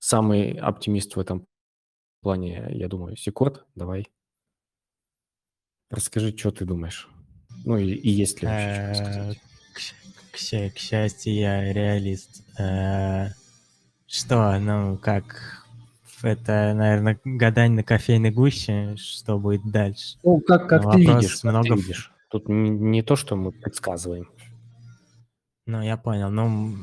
[0.00, 1.46] самый оптимист в этом
[2.22, 4.08] плане, я думаю, Секорд, давай.
[5.90, 7.08] Расскажи, что ты думаешь.
[7.64, 9.38] Ну и, и есть ли вообще что сказать.
[9.38, 12.42] Э, к, к счастью, я реалист.
[12.58, 13.28] Э,
[14.08, 15.64] что, ну, как
[16.22, 20.18] это, наверное, гадание на кофейной гуще, что будет дальше.
[20.24, 21.68] Ну, как, как ты видишь, много...
[21.68, 22.12] как ты видишь.
[22.32, 24.26] Тут не, не то, что мы предсказываем.
[25.66, 26.30] Ну, я понял.
[26.30, 26.74] Ну,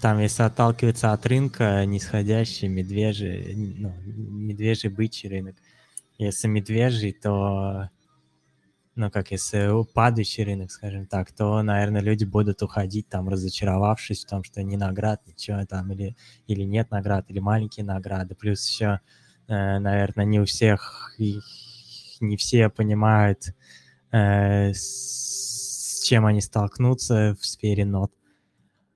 [0.00, 5.56] там, если отталкиваться от рынка, нисходящий, медвежий, ну, медвежий бычий рынок.
[6.16, 7.90] Если медвежий, то,
[8.94, 14.28] ну, как если падающий рынок, скажем так, то, наверное, люди будут уходить, там, разочаровавшись в
[14.28, 16.16] том, что ни наград, ничего там, или,
[16.46, 18.36] или нет наград, или маленькие награды.
[18.36, 19.00] Плюс еще,
[19.48, 23.54] э, наверное, не у всех, не все понимают,
[24.12, 24.72] э,
[26.08, 28.12] чем они столкнутся в сфере нот.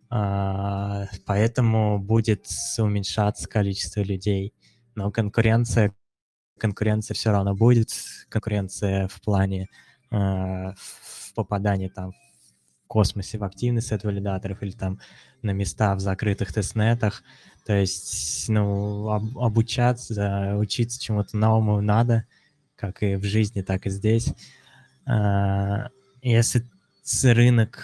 [0.08, 2.46] А, поэтому будет
[2.78, 4.54] уменьшаться количество людей.
[4.94, 5.94] Но конкуренция,
[6.58, 7.90] конкуренция все равно будет.
[8.28, 9.68] Конкуренция в плане
[10.10, 14.98] а, в попадании там в космосе в активный сет валидаторов или там
[15.42, 17.22] на места в закрытых тестнетах.
[17.66, 22.24] То есть, ну, об, обучаться, учиться чему-то новому надо,
[22.76, 24.34] как и в жизни, так и здесь.
[25.06, 25.88] А,
[26.22, 26.64] если
[27.24, 27.78] рынок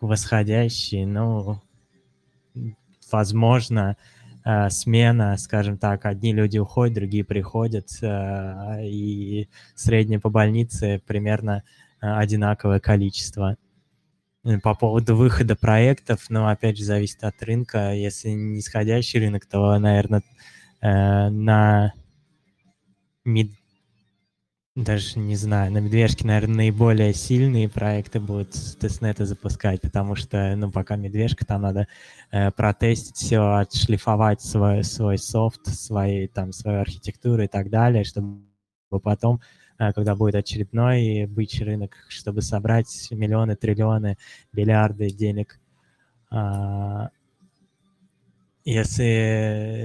[0.00, 1.60] восходящий, ну,
[3.10, 3.96] возможно,
[4.44, 11.62] э, смена, скажем так, одни люди уходят, другие приходят, э, и среднее по больнице примерно
[12.00, 13.56] одинаковое количество.
[14.62, 17.94] По поводу выхода проектов, ну, опять же, зависит от рынка.
[17.94, 20.22] Если нисходящий рынок, то, наверное,
[20.82, 21.94] на
[23.24, 23.52] мид
[24.76, 30.72] даже не знаю, на Медвежке, наверное, наиболее сильные проекты будут тестнеты запускать, потому что, ну,
[30.72, 31.86] пока Медвежка, там надо
[32.32, 38.42] э, протестить все, отшлифовать свой, свой софт, свои, там, свою архитектуру и так далее, чтобы
[39.00, 39.40] потом,
[39.78, 44.18] э, когда будет очередной бычий рынок, чтобы собрать миллионы, триллионы,
[44.52, 45.60] миллиарды денег.
[46.30, 47.10] А,
[48.64, 49.04] если,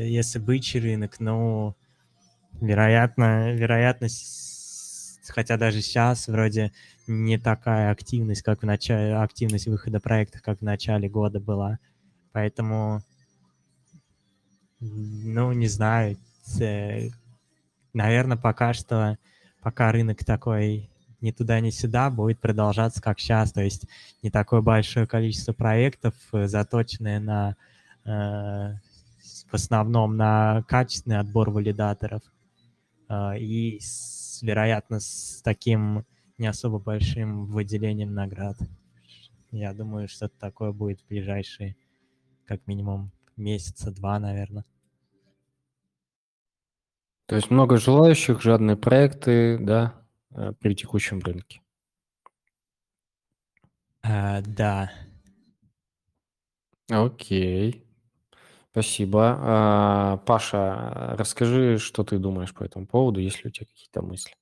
[0.10, 1.76] если бычий рынок, ну,
[2.60, 4.49] вероятно, вероятность
[5.32, 6.72] хотя даже сейчас вроде
[7.08, 11.80] не такая активность, как в начале, активность выхода проекта, как в начале года была.
[12.32, 13.02] Поэтому,
[14.80, 16.18] ну, не знаю,
[17.94, 19.18] наверное, пока что,
[19.62, 20.90] пока рынок такой
[21.22, 23.52] ни туда, ни сюда, будет продолжаться как сейчас.
[23.52, 23.86] То есть
[24.24, 27.56] не такое большое количество проектов, э, заточенные на
[28.06, 28.76] э,
[29.50, 32.22] в основном на качественный отбор валидаторов.
[33.10, 33.34] Э,
[34.42, 36.06] вероятно, с таким
[36.38, 38.58] не особо большим выделением наград.
[39.52, 41.76] Я думаю, что-то такое будет в ближайшие,
[42.46, 44.66] как минимум, месяца два, наверное.
[47.26, 51.62] То есть много желающих, жадные проекты, да, э, при текущем рынке.
[54.02, 54.92] А, да.
[56.90, 57.89] Окей.
[58.72, 59.38] Спасибо.
[59.40, 64.34] А, Паша, расскажи, что ты думаешь по этому поводу, есть ли у тебя какие-то мысли?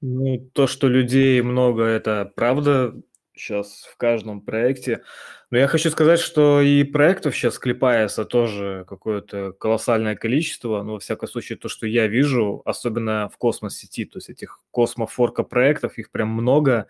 [0.00, 2.94] Ну, то, что людей много, это правда
[3.34, 5.02] сейчас в каждом проекте.
[5.50, 10.82] Но я хочу сказать, что и проектов сейчас клепается тоже какое-то колоссальное количество.
[10.82, 15.42] Но, во всяком случае, то, что я вижу, особенно в космос-сети, то есть этих космофорка
[15.42, 16.86] проектов, их прям много.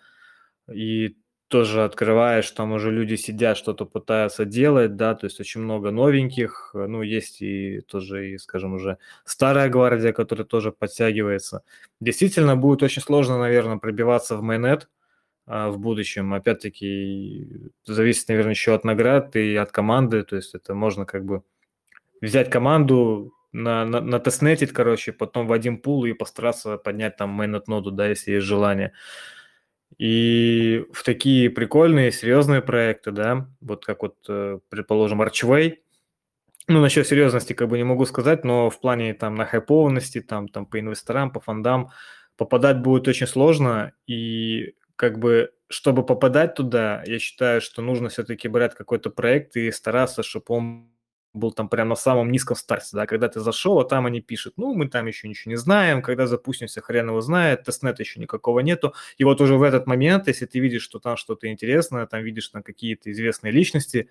[0.73, 1.17] И
[1.51, 6.71] тоже открываешь, там уже люди сидят, что-то пытаются делать, да, то есть очень много новеньких,
[6.75, 11.63] ну, есть и тоже, и, скажем, уже старая гвардия, которая тоже подтягивается.
[12.01, 14.89] Действительно, будет очень сложно, наверное, пробиваться в майнет
[15.47, 16.33] а, в будущем.
[16.35, 21.43] Опять-таки, зависит, наверное, еще от наград и от команды, то есть это можно как бы
[22.21, 27.31] взять команду, на, на, на тестнетить, короче, потом в один пул и постараться поднять там
[27.31, 28.93] майнет ноду, да, если есть желание.
[30.01, 35.77] И в такие прикольные, серьезные проекты, да, вот как вот, э, предположим, Archway,
[36.69, 40.49] ну, насчет серьезности как бы не могу сказать, но в плане там на хайпованности, там,
[40.49, 41.91] там по инвесторам, по фондам
[42.39, 48.49] попадать будет очень сложно, и как бы, чтобы попадать туда, я считаю, что нужно все-таки
[48.49, 50.91] брать какой-то проект и стараться, чтобы он
[51.33, 54.55] был там прямо на самом низком старте, да, когда ты зашел, а там они пишут,
[54.57, 58.61] ну, мы там еще ничего не знаем, когда запустимся, хрен его знает, тестнета еще никакого
[58.61, 62.23] нету, и вот уже в этот момент, если ты видишь, что там что-то интересное, там
[62.23, 64.09] видишь там какие-то известные личности,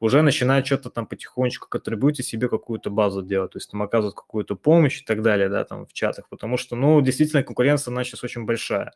[0.00, 4.56] уже начинают что-то там потихонечку контрибьютить себе какую-то базу делать, то есть там оказывают какую-то
[4.56, 8.24] помощь и так далее, да, там в чатах, потому что, ну, действительно, конкуренция, она сейчас
[8.24, 8.92] очень большая.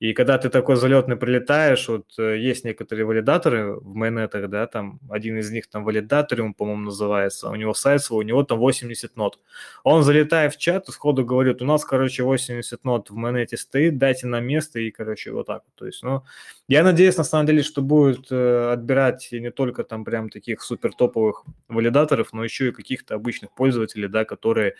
[0.00, 5.00] И когда ты такой залетный прилетаешь, вот э, есть некоторые валидаторы в майонетах, да, там
[5.10, 9.16] один из них там валидаториум, по-моему, называется, у него сайт свой, у него там 80
[9.16, 9.40] нот.
[9.82, 13.98] Он залетает в чат и сходу говорит, у нас, короче, 80 нот в майонете стоит,
[13.98, 15.64] дайте нам место и, короче, вот так.
[15.74, 16.22] То есть, ну,
[16.68, 20.92] я надеюсь, на самом деле, что будет э, отбирать не только там прям таких супер
[20.92, 24.76] топовых валидаторов, но еще и каких-то обычных пользователей, да, которые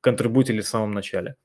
[0.00, 1.36] контрибутили в самом начале.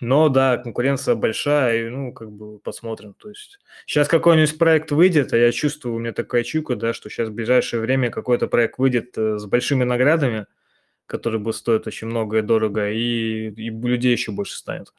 [0.00, 3.14] Но да, конкуренция большая, и ну, как бы посмотрим.
[3.14, 7.08] То есть сейчас какой-нибудь проект выйдет, а я чувствую, у меня такая чуйка, да, что
[7.08, 10.46] сейчас в ближайшее время какой-то проект выйдет э, с большими наградами,
[11.06, 14.92] которые будут стоить очень много и дорого, и, и людей еще больше станет.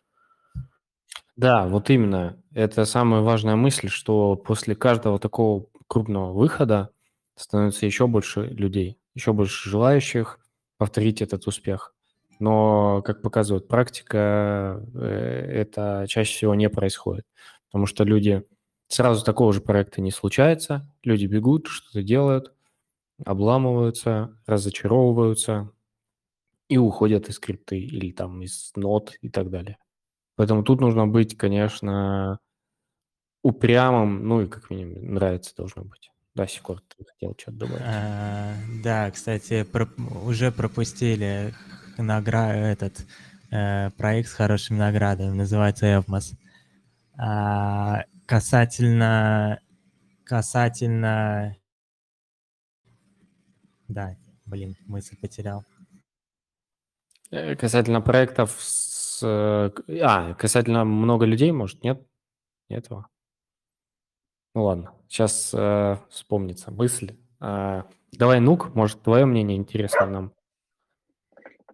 [1.35, 2.41] Да, вот именно.
[2.53, 6.89] Это самая важная мысль, что после каждого такого крупного выхода
[7.35, 10.39] становится еще больше людей, еще больше желающих
[10.77, 11.93] повторить этот успех.
[12.39, 17.25] Но, как показывает практика, э, это чаще всего не происходит,
[17.69, 18.43] потому что люди
[18.87, 22.53] сразу такого же проекта не случается, люди бегут, что-то делают,
[23.25, 25.71] обламываются, разочаровываются
[26.69, 29.77] и уходят из крипты или там из нот и так далее.
[30.35, 32.39] Поэтому тут нужно быть, конечно,
[33.43, 36.11] упрямым, ну и как минимум нравится должно быть.
[36.35, 37.81] Да, Сикор, ты хотел что-то добавить.
[37.83, 39.87] А, да, кстати, про-
[40.25, 41.53] уже пропустили
[42.03, 42.53] награ...
[42.55, 43.05] этот
[43.51, 46.33] э, проект с хорошими наградами, называется Эвмос.
[47.17, 49.59] А, касательно...
[50.23, 51.55] Касательно...
[53.87, 55.63] Да, блин, мысль потерял.
[57.31, 59.21] Э, Касательно проектов с...
[59.23, 59.71] э,
[60.01, 62.05] А, касательно много людей, может, нет?
[62.69, 63.07] Нет этого?
[64.53, 65.55] Ну ладно, сейчас
[66.09, 67.15] вспомнится мысль.
[67.39, 70.33] А, давай, Нук, может, твое мнение интересно нам?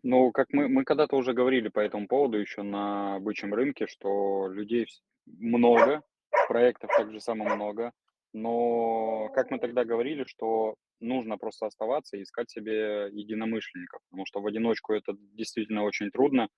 [0.03, 4.47] Ну, как мы, мы когда-то уже говорили по этому поводу еще на бычьем рынке, что
[4.49, 4.87] людей
[5.25, 6.03] много,
[6.49, 7.93] проектов также само много,
[8.33, 14.41] но как мы тогда говорили, что нужно просто оставаться и искать себе единомышленников, потому что
[14.41, 16.49] в одиночку это действительно очень трудно.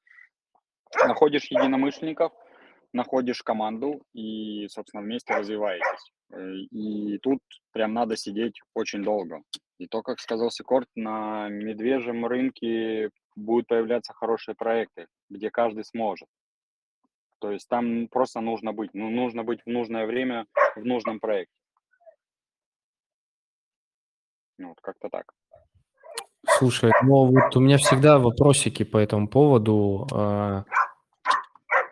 [1.05, 2.31] Находишь единомышленников,
[2.93, 6.13] находишь команду и, собственно, вместе развиваетесь.
[6.31, 7.39] Э, И тут
[7.73, 9.41] прям надо сидеть очень долго.
[9.77, 16.27] И то, как сказал Секорт, на медвежьем рынке будут появляться хорошие проекты, где каждый сможет.
[17.39, 21.53] То есть там просто нужно быть, ну, нужно быть в нужное время в нужном проекте.
[24.57, 25.33] Ну, вот как-то так.
[26.47, 30.07] Слушай, ну вот у меня всегда вопросики по этому поводу.
[30.13, 30.63] А,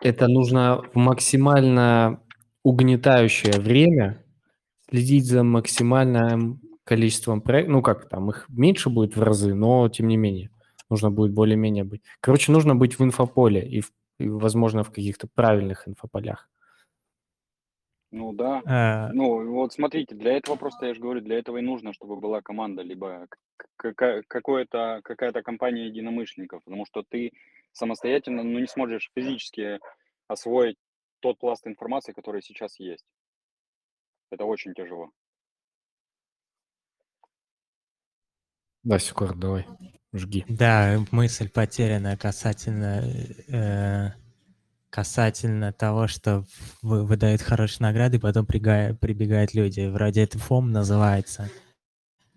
[0.00, 2.22] Это нужно в максимально
[2.62, 4.24] угнетающее время
[4.88, 7.72] следить за максимальным количеством проектов.
[7.72, 10.50] Ну как там, их меньше будет в разы, но тем не менее
[10.90, 12.02] нужно будет более-менее быть.
[12.20, 16.48] Короче, нужно быть в инфополе и, в- и, возможно, в каких-то правильных инфополях.
[18.10, 18.62] Ну да.
[18.64, 22.16] Э, Ну вот смотрите, для этого просто, я же говорю, для этого и нужно, чтобы
[22.16, 23.26] была команда, либо
[23.76, 27.32] к- к- какое-то, какая-то компания единомышленников, потому что ты
[27.72, 29.80] самостоятельно ну, не сможешь физически
[30.28, 30.76] освоить
[31.20, 33.04] тот пласт информации, который сейчас есть.
[34.30, 35.10] Это очень тяжело.
[38.84, 39.66] Да, Секур, давай,
[40.18, 40.44] жги.
[40.48, 43.04] Да, мысль потеряна касательно
[43.48, 44.10] э,
[44.90, 46.44] касательно того, что
[46.82, 49.86] вы- выдают хорошие награды, потом прига- прибегают люди.
[49.88, 51.50] Вроде это фом называется.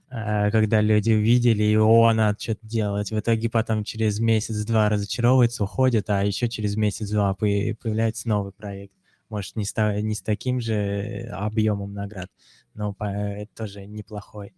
[0.10, 3.12] Э, Когда люди увидели, и о, надо что-то делать.
[3.12, 8.94] В итоге потом через месяц-два разочаровываются, уходят, а еще через месяц-два поя- появляется новый проект.
[9.30, 12.30] Может, не с, не с таким же объемом наград,
[12.74, 14.54] но по- тоже неплохой.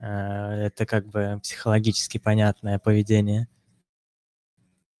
[0.00, 3.48] Э, Это как бы психологически понятное поведение.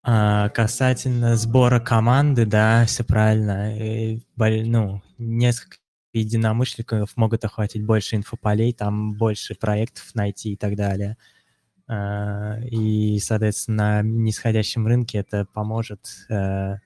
[0.02, 3.76] А, касательно сбора команды, да, все правильно.
[3.78, 5.76] И, боль- ну, несколько
[6.14, 11.16] единомышленников могут охватить больше инфополей, там больше проектов найти и так далее.
[11.88, 16.00] А, И, соответственно, на нисходящем рынке это поможет.
[16.30, 16.76] э,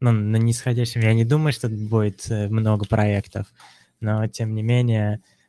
[0.00, 3.46] Ну, на нисходящем я не думаю, что будет э, много проектов,
[4.00, 5.39] но, тем не менее, э,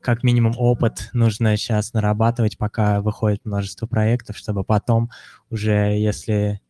[0.00, 5.10] как минимум опыт нужно сейчас нарабатывать, пока выходит множество проектов, чтобы потом
[5.50, 6.60] уже, если,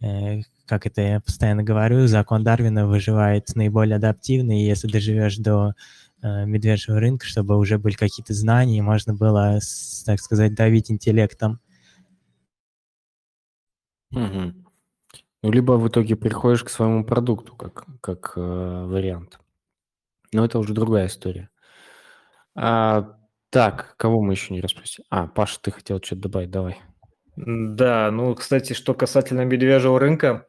[0.00, 5.74] э, как это я постоянно говорю, закон Дарвина выживает наиболее адаптивный, и если доживешь до
[6.22, 9.58] э, медвежьего рынка, чтобы уже были какие-то знания, и можно было,
[10.06, 11.60] так сказать, давить интеллектом.
[14.10, 14.66] Мгм.
[15.42, 18.40] Ну, либо в итоге приходишь к своему продукту как, как э,
[18.86, 19.40] вариант.
[20.32, 21.49] Но это уже другая история.
[22.54, 23.16] А,
[23.50, 25.06] так, кого мы еще не расспросили?
[25.10, 26.78] А, Паша, ты хотел что-то добавить, давай.
[27.36, 30.46] Да, ну, кстати, что касательно медвежьего рынка,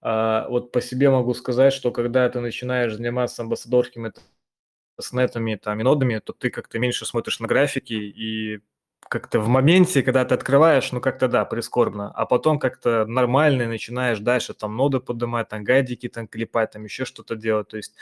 [0.00, 4.12] а, вот по себе могу сказать, что когда ты начинаешь заниматься амбассадорскими
[5.00, 8.60] снетами там, и нодами, то ты как-то меньше смотришь на графики и
[9.08, 14.18] как-то в моменте, когда ты открываешь, ну как-то да, прискорбно, а потом как-то нормально начинаешь
[14.18, 17.94] дальше там ноды поднимать, там гайдики там клепать, там еще что-то делать, то есть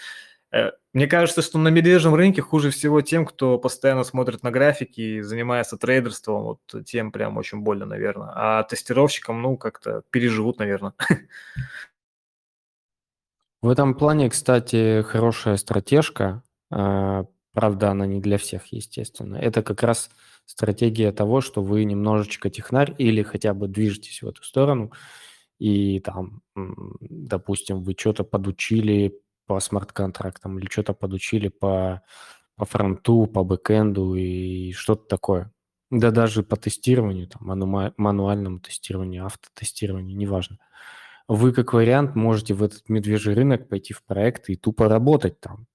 [0.92, 5.20] мне кажется, что на медвежьем рынке хуже всего тем, кто постоянно смотрит на графики и
[5.22, 8.30] занимается трейдерством, вот тем прям очень больно, наверное.
[8.34, 10.92] А тестировщикам, ну, как-то переживут, наверное.
[13.62, 16.42] В этом плане, кстати, хорошая стратежка.
[16.70, 17.24] а,
[17.54, 19.36] Правда, она не для всех, естественно.
[19.36, 20.10] Это как раз
[20.44, 24.92] стратегия того, что вы немножечко технарь или хотя бы движетесь в эту сторону,
[25.60, 32.02] и там, допустим, вы что-то подучили по смарт-контрактам или что-то подучили по,
[32.56, 35.52] по фронту, по бэкэнду и что-то такое.
[35.90, 40.58] Да даже по тестированию, там, манума- мануальному тестированию, автотестированию, неважно.
[41.28, 45.66] Вы как вариант можете в этот медвежий рынок пойти в проект и тупо работать там.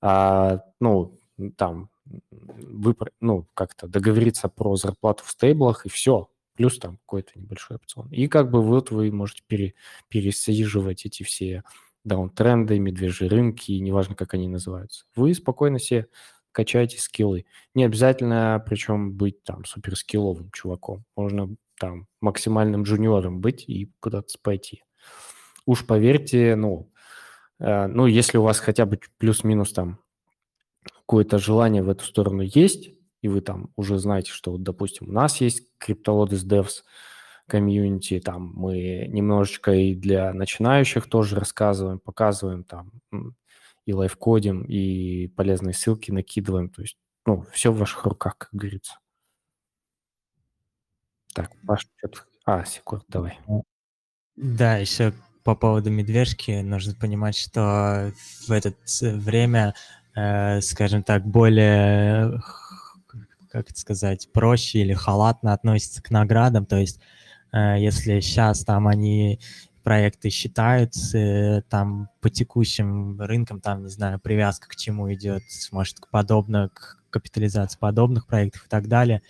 [0.00, 1.18] А, ну,
[1.56, 1.90] там,
[2.30, 6.30] вы, ну, как-то договориться про зарплату в стейблах, и все.
[6.56, 8.08] Плюс там какой-то небольшой опцион.
[8.10, 9.74] И как бы вот вы можете пере,
[10.08, 11.62] пересаживать эти все
[12.04, 15.04] даунтренды, медвежьи рынки, неважно, как они называются.
[15.14, 16.06] Вы спокойно себе
[16.52, 17.44] качаете скиллы.
[17.74, 21.04] Не обязательно, причем, быть там суперскилловым чуваком.
[21.16, 24.82] Можно там максимальным джуниором быть и куда-то пойти.
[25.66, 26.90] Уж поверьте, ну,
[27.58, 30.00] э, ну, если у вас хотя бы плюс-минус там
[30.84, 32.90] какое-то желание в эту сторону есть,
[33.22, 36.82] и вы там уже знаете, что, вот, допустим, у нас есть криптолодес devs
[37.50, 42.92] комьюнити, там мы немножечко и для начинающих тоже рассказываем, показываем там
[43.86, 46.96] и лайфкодим, и полезные ссылки накидываем, то есть,
[47.26, 48.98] ну, все в ваших руках, как говорится.
[51.34, 52.20] Так, Паш, что-то...
[52.44, 53.38] А, секунд, давай.
[54.36, 55.12] Да, еще
[55.42, 58.12] по поводу медвежки нужно понимать, что
[58.46, 59.74] в это время,
[60.14, 62.40] э, скажем так, более,
[63.50, 66.66] как это сказать, проще или халатно относятся к наградам.
[66.66, 67.19] То есть, э,
[67.52, 69.40] если сейчас там они
[69.82, 76.68] проекты считаются, там по текущим рынкам, там, не знаю, привязка к чему идет, может, подобно
[76.68, 79.22] к капитализации подобных проектов и так далее,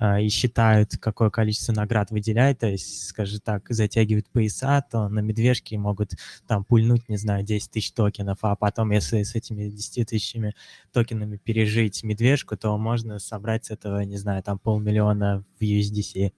[0.00, 5.76] и считают, какое количество наград выделяет, то есть, скажем так, затягивают пояса, то на медвежке
[5.76, 6.12] могут
[6.46, 10.54] там пульнуть, не знаю, 10 тысяч токенов, а потом, если с этими 10 тысячами
[10.92, 16.32] токенами пережить медвежку, то можно собрать с этого, не знаю, там полмиллиона в USDC.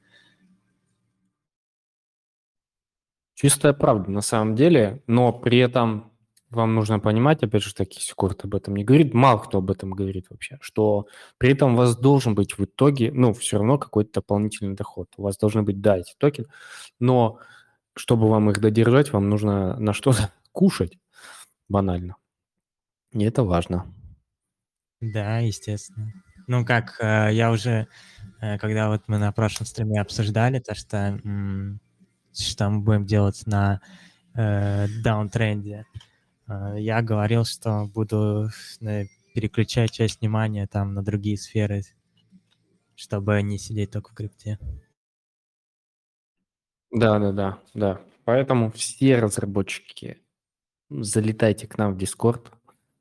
[3.41, 6.11] Чистая правда на самом деле, но при этом
[6.51, 9.93] вам нужно понимать, опять же таки, Секурт об этом не говорит, мало кто об этом
[9.93, 11.07] говорит вообще, что
[11.39, 15.11] при этом у вас должен быть в итоге, ну, все равно какой-то дополнительный доход.
[15.17, 16.49] У вас должны быть, да, эти токены,
[16.99, 17.39] но
[17.95, 20.99] чтобы вам их додержать, вам нужно на что-то кушать,
[21.69, 22.17] банально.
[23.13, 23.87] И это важно.
[25.01, 26.13] Да, естественно.
[26.49, 27.87] Ну, как э, я уже,
[28.41, 31.21] э, когда вот мы на прошлом стриме обсуждали то, что,
[32.33, 33.81] что мы будем делать на
[34.35, 35.87] э, даунтренде,
[36.49, 38.49] э, я говорил, что буду
[38.81, 41.83] э, переключать часть внимания там на другие сферы,
[42.95, 44.59] чтобы не сидеть только в крипте.
[46.91, 48.01] Да, да, да, да.
[48.25, 50.19] Поэтому все разработчики,
[50.91, 52.47] залетайте к нам в Discord.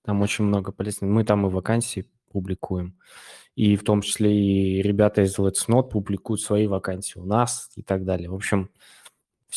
[0.04, 1.10] Там очень много полезных.
[1.10, 2.98] Мы там и вакансии публикуем.
[3.56, 7.82] И в том числе и ребята из Let's Not публикуют свои вакансии у нас и
[7.82, 8.30] так далее.
[8.30, 8.70] В общем,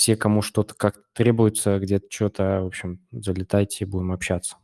[0.00, 4.56] все, кому что-то как требуется, где-то что-то, в общем, залетайте, будем общаться.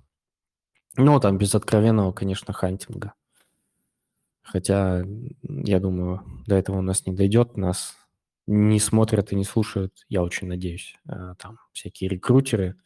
[0.96, 3.12] Ну, там без откровенного, конечно, хантинга.
[4.40, 5.04] Хотя,
[5.42, 7.58] я думаю, до этого у нас не дойдет.
[7.58, 7.98] Нас
[8.46, 12.80] не смотрят и не слушают, я очень надеюсь, э, там всякие рекрутеры.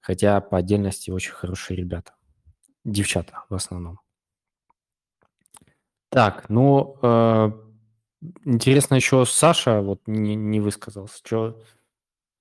[0.00, 2.14] Хотя по отдельности очень хорошие ребята.
[2.84, 3.98] Девчата в основном.
[6.10, 7.50] Так, ну, э,
[8.44, 11.18] интересно еще Саша вот не, не высказался.
[11.24, 11.60] Что,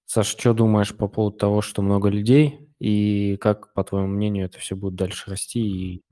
[0.07, 4.57] Саша, что думаешь по поводу того, что много людей, и как, по твоему мнению, это
[4.57, 6.03] все будет дальше расти и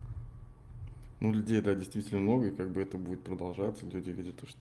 [1.22, 3.86] ну, людей, да, действительно много, и как бы это будет продолжаться.
[3.86, 4.60] Люди видят то, что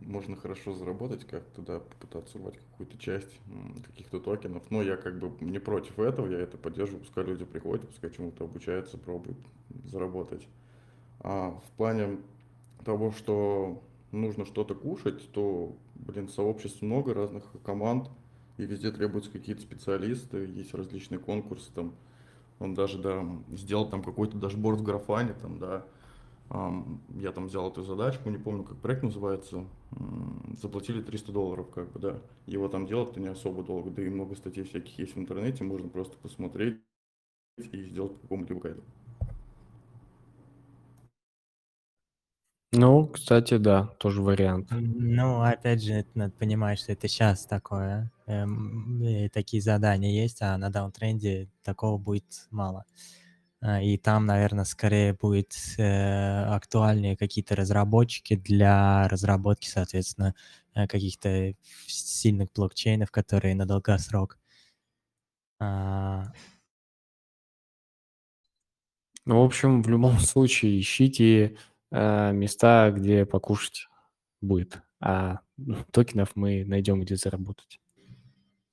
[0.00, 3.40] можно хорошо заработать, как туда попытаться урвать какую-то часть
[3.86, 4.62] каких-то токенов.
[4.70, 7.00] Но я как бы не против этого, я это поддерживаю.
[7.00, 9.38] Пускай люди приходят, пускай чему-то обучаются, пробуют
[9.86, 10.46] заработать.
[11.20, 12.18] А в плане
[12.84, 13.82] того, что
[14.12, 18.10] нужно что-то кушать, то, блин, сообществ много разных команд,
[18.58, 21.94] и везде требуются какие-то специалисты, есть различные конкурсы, там,
[22.58, 25.86] он даже, да, сделал там какой-то дашборд в графане, там, да,
[27.20, 29.64] я там взял эту задачку, не помню, как проект называется,
[30.60, 34.34] заплатили 300 долларов, как бы, да, его там делать-то не особо долго, да и много
[34.34, 36.80] статей всяких есть в интернете, можно просто посмотреть
[37.58, 38.82] и сделать по какому-либо гайду.
[42.72, 44.68] Ну, кстати, да, тоже вариант.
[44.70, 48.10] Ну, опять же, надо понимать, что это сейчас такое.
[48.28, 52.84] Эм, такие задания есть, а на даунтренде такого будет мало.
[53.62, 60.34] А, и там, наверное, скорее будет э, актуальнее какие-то разработчики для разработки, соответственно,
[60.74, 61.54] э, каких-то
[61.86, 64.38] сильных блокчейнов, которые на долгосрок.
[65.60, 66.32] А...
[69.24, 71.56] Ну, в общем, в любом случае, ищите
[71.90, 73.88] э, места, где покушать
[74.42, 75.40] будет, а
[75.92, 77.80] токенов мы найдем, где заработать.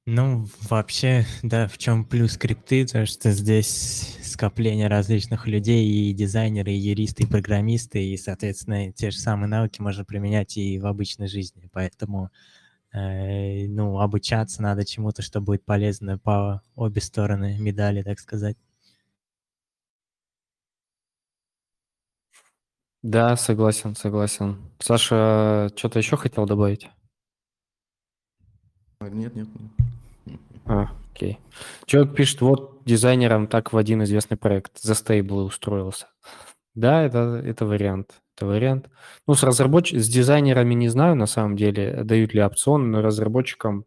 [0.08, 6.72] Ну, вообще, да, в чем плюс крипты, то что здесь скопление различных людей, и дизайнеры,
[6.74, 11.28] и юристы, и программисты, и, соответственно, те же самые навыки можно применять и в обычной
[11.28, 11.68] жизни.
[11.74, 12.30] Поэтому,
[12.94, 18.58] э, ну, обучаться надо чему-то, что будет полезно по обе стороны медали, так сказать.
[23.02, 24.58] Да, согласен, согласен.
[24.80, 26.90] Саша, что-то еще хотел добавить?
[29.00, 29.48] А, нет, нет.
[30.66, 31.40] А, окей.
[31.86, 36.08] Человек пишет, вот дизайнером так в один известный проект за стейблы устроился.
[36.74, 38.22] Да, это, это вариант.
[38.36, 38.90] Это вариант.
[39.28, 39.94] Ну, с разработч...
[39.94, 43.86] с дизайнерами не знаю, на самом деле, дают ли опцион, но разработчикам,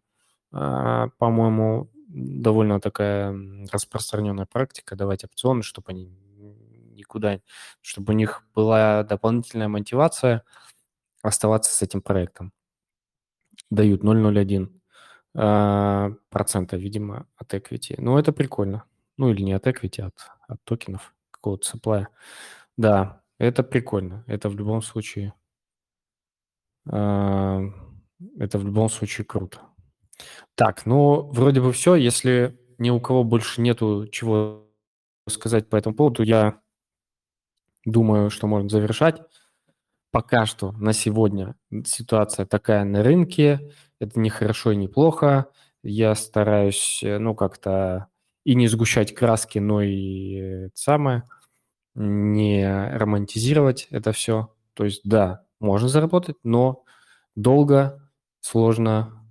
[0.53, 3.37] а, по-моему, довольно такая
[3.71, 6.07] распространенная практика давать опционы, чтобы они
[6.95, 7.41] никуда,
[7.83, 10.45] чтобы у них была дополнительная мотивация
[11.23, 12.53] оставаться с этим проектом.
[13.71, 14.78] Дают 0,01 а,
[15.39, 17.94] процента, видимо, от equity.
[17.98, 18.85] Ну, это прикольно.
[19.16, 20.15] Ну, или не от equity, а от,
[20.48, 22.06] от токенов какого-то supply.
[22.77, 24.24] Да, это прикольно.
[24.27, 25.32] Это в любом случае...
[26.90, 27.60] А,
[28.39, 29.60] это в любом случае круто.
[30.56, 31.94] Так, ну, вроде бы все.
[31.94, 34.69] Если ни у кого больше нету чего
[35.28, 36.60] сказать по этому поводу, я
[37.85, 39.20] думаю, что можно завершать.
[40.11, 41.55] Пока что на сегодня
[41.85, 43.73] ситуация такая на рынке.
[44.01, 45.51] Это не хорошо и не плохо.
[45.83, 48.09] Я стараюсь, э, ну, как-то
[48.45, 50.35] и не сгущать краски, но и
[50.67, 51.25] это самое,
[51.95, 52.67] не
[52.97, 54.55] романтизировать это все.
[54.75, 56.85] То есть, да, можно заработать, но
[57.37, 58.11] долго,
[58.41, 59.27] сложно.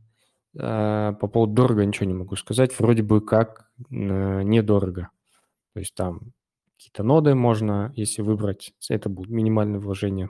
[0.60, 2.78] Э, по поводу дорого ничего не могу сказать.
[2.80, 5.10] Вроде бы как э, недорого.
[5.74, 6.34] То есть там
[6.78, 10.30] какие-то ноды можно, если выбрать, это будет минимальное вложение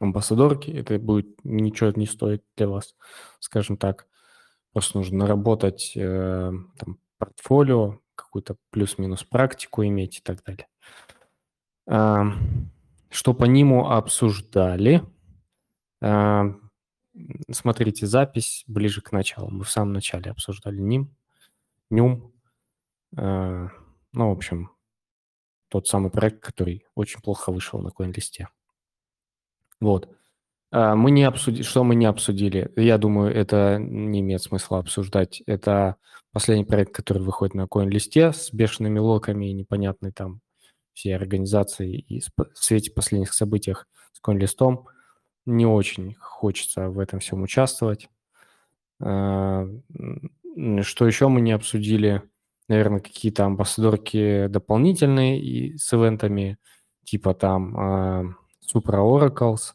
[0.00, 2.94] амбассадорки, это будет ничего не стоит для вас,
[3.40, 4.06] скажем так.
[4.72, 10.68] Просто нужно наработать э, там, портфолио, какую-то плюс-минус практику иметь и так далее.
[11.86, 12.24] Э,
[13.10, 15.02] что по нему обсуждали?
[16.00, 16.44] Э,
[17.50, 19.50] смотрите запись ближе к началу.
[19.50, 21.16] Мы в самом начале обсуждали ним,
[21.90, 22.32] нюм.
[23.16, 23.68] Э,
[24.12, 24.70] ну, в общем,
[25.68, 28.46] тот самый проект, который очень плохо вышел на CoinList.
[29.80, 30.08] Вот.
[30.70, 35.42] А, мы не обсудили, что мы не обсудили, я думаю, это не имеет смысла обсуждать.
[35.46, 35.96] Это
[36.32, 40.40] последний проект, который выходит на CoinList с бешеными локами и непонятной там
[40.92, 43.74] всей организации и в свете последних событий
[44.12, 44.84] с CoinList
[45.46, 48.08] не очень хочется в этом всем участвовать.
[49.00, 49.66] А,
[50.82, 52.22] что еще мы не обсудили?
[52.68, 56.58] Наверное, какие-то амбассадорки дополнительные и с ивентами,
[57.04, 58.34] типа там uh,
[58.72, 59.74] Supra Oracles,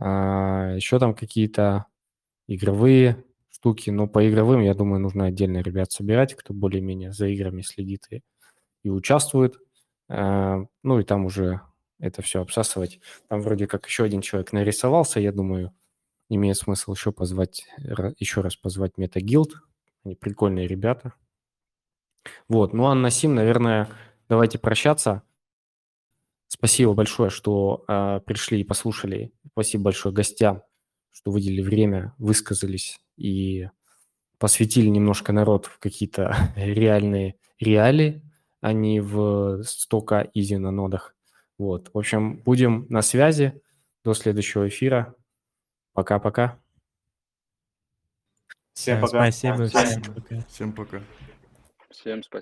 [0.00, 1.86] uh, еще там какие-то
[2.46, 3.90] игровые штуки.
[3.90, 8.22] Но по игровым, я думаю, нужно отдельно ребят собирать, кто более-менее за играми следит и,
[8.82, 9.56] и участвует.
[10.10, 11.60] Uh, ну и там уже
[11.98, 13.00] это все обсасывать.
[13.28, 15.72] Там вроде как еще один человек нарисовался, я думаю,
[16.28, 17.66] имеет смысл еще позвать,
[18.18, 19.52] еще раз позвать MetaGuild.
[20.04, 21.14] Они прикольные ребята.
[22.48, 23.88] Вот, ну а на сим, наверное,
[24.28, 25.22] давайте прощаться.
[26.54, 29.32] Спасибо большое, что э, пришли и послушали.
[29.50, 30.62] Спасибо большое гостям,
[31.10, 33.68] что выделили время, высказались и
[34.38, 38.22] посвятили немножко народ в какие-то реальные реалии,
[38.60, 41.16] а не в стока изи на нодах.
[41.58, 43.60] Вот, в общем, будем на связи.
[44.04, 45.16] До следующего эфира.
[45.92, 46.60] Пока-пока.
[48.74, 49.28] Всем пока.
[49.32, 49.66] Спасибо.
[49.66, 50.40] Всем пока.
[50.48, 51.02] Всем пока.
[51.90, 52.30] Всем спасибо.